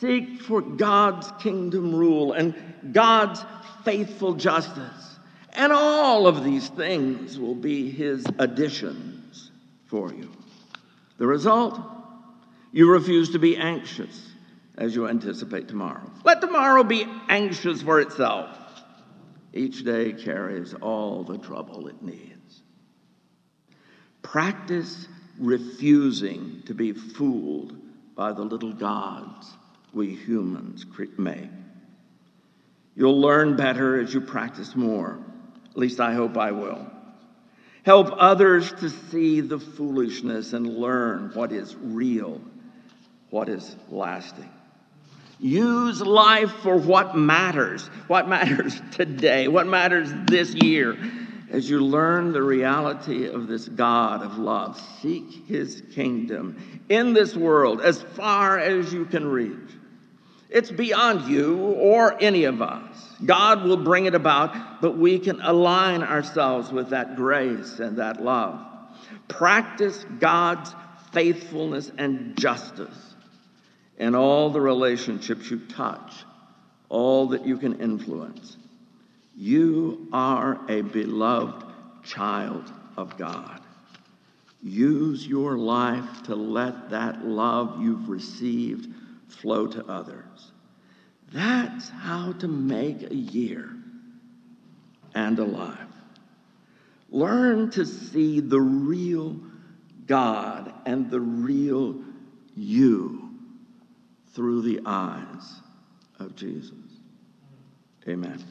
seek 0.00 0.42
for 0.42 0.60
God's 0.60 1.30
kingdom 1.40 1.94
rule 1.94 2.32
and 2.32 2.54
God's 2.92 3.44
faithful 3.84 4.34
justice. 4.34 5.18
And 5.54 5.72
all 5.72 6.26
of 6.26 6.44
these 6.44 6.68
things 6.68 7.38
will 7.38 7.54
be 7.54 7.90
his 7.90 8.26
additions 8.38 9.50
for 9.86 10.12
you. 10.12 10.30
The 11.18 11.26
result? 11.26 11.80
You 12.72 12.90
refuse 12.90 13.30
to 13.30 13.38
be 13.38 13.56
anxious 13.56 14.32
as 14.76 14.94
you 14.94 15.08
anticipate 15.08 15.68
tomorrow. 15.68 16.10
Let 16.24 16.40
tomorrow 16.40 16.82
be 16.82 17.06
anxious 17.28 17.80
for 17.80 18.00
itself. 18.00 18.58
Each 19.54 19.84
day 19.84 20.12
carries 20.12 20.74
all 20.74 21.22
the 21.22 21.38
trouble 21.38 21.86
it 21.86 22.02
needs. 22.02 22.62
Practice 24.20 25.06
refusing 25.38 26.62
to 26.66 26.74
be 26.74 26.92
fooled 26.92 27.76
by 28.16 28.32
the 28.32 28.42
little 28.42 28.72
gods 28.72 29.52
we 29.92 30.12
humans 30.12 30.84
make. 31.16 31.50
You'll 32.96 33.20
learn 33.20 33.56
better 33.56 34.00
as 34.00 34.12
you 34.12 34.20
practice 34.20 34.74
more. 34.74 35.20
At 35.70 35.76
least 35.76 36.00
I 36.00 36.14
hope 36.14 36.36
I 36.36 36.50
will. 36.50 36.90
Help 37.84 38.08
others 38.12 38.72
to 38.72 38.90
see 38.90 39.40
the 39.40 39.60
foolishness 39.60 40.52
and 40.52 40.66
learn 40.66 41.30
what 41.34 41.52
is 41.52 41.76
real, 41.76 42.40
what 43.30 43.48
is 43.48 43.76
lasting. 43.88 44.50
Use 45.44 46.00
life 46.00 46.50
for 46.62 46.78
what 46.78 47.18
matters, 47.18 47.88
what 48.06 48.30
matters 48.30 48.80
today, 48.92 49.46
what 49.46 49.66
matters 49.66 50.10
this 50.24 50.54
year. 50.54 50.96
As 51.50 51.68
you 51.68 51.80
learn 51.84 52.32
the 52.32 52.42
reality 52.42 53.26
of 53.26 53.46
this 53.46 53.68
God 53.68 54.22
of 54.22 54.38
love, 54.38 54.80
seek 55.02 55.46
his 55.46 55.82
kingdom 55.94 56.82
in 56.88 57.12
this 57.12 57.36
world 57.36 57.82
as 57.82 58.00
far 58.00 58.58
as 58.58 58.90
you 58.90 59.04
can 59.04 59.26
reach. 59.26 59.70
It's 60.48 60.70
beyond 60.70 61.30
you 61.30 61.58
or 61.58 62.16
any 62.22 62.44
of 62.44 62.62
us. 62.62 62.96
God 63.26 63.64
will 63.64 63.76
bring 63.76 64.06
it 64.06 64.14
about, 64.14 64.80
but 64.80 64.96
we 64.96 65.18
can 65.18 65.42
align 65.42 66.02
ourselves 66.02 66.72
with 66.72 66.88
that 66.88 67.16
grace 67.16 67.80
and 67.80 67.98
that 67.98 68.24
love. 68.24 68.64
Practice 69.28 70.06
God's 70.18 70.74
faithfulness 71.12 71.92
and 71.98 72.34
justice 72.38 73.13
in 73.98 74.14
all 74.14 74.50
the 74.50 74.60
relationships 74.60 75.50
you 75.50 75.58
touch, 75.58 76.24
all 76.88 77.28
that 77.28 77.46
you 77.46 77.56
can 77.56 77.80
influence. 77.80 78.56
You 79.36 80.08
are 80.12 80.60
a 80.68 80.82
beloved 80.82 81.64
child 82.04 82.70
of 82.96 83.16
God. 83.16 83.60
Use 84.62 85.26
your 85.26 85.58
life 85.58 86.22
to 86.24 86.34
let 86.34 86.90
that 86.90 87.24
love 87.24 87.82
you've 87.82 88.08
received 88.08 88.88
flow 89.28 89.66
to 89.66 89.84
others. 89.86 90.52
That's 91.32 91.88
how 91.88 92.32
to 92.34 92.48
make 92.48 93.02
a 93.02 93.14
year 93.14 93.70
and 95.14 95.38
a 95.38 95.44
life. 95.44 95.78
Learn 97.10 97.70
to 97.72 97.84
see 97.84 98.40
the 98.40 98.60
real 98.60 99.36
God 100.06 100.72
and 100.86 101.10
the 101.10 101.20
real 101.20 101.96
you 102.56 103.23
through 104.34 104.62
the 104.62 104.80
eyes 104.84 105.60
of 106.18 106.34
Jesus. 106.36 106.72
Amen. 108.08 108.42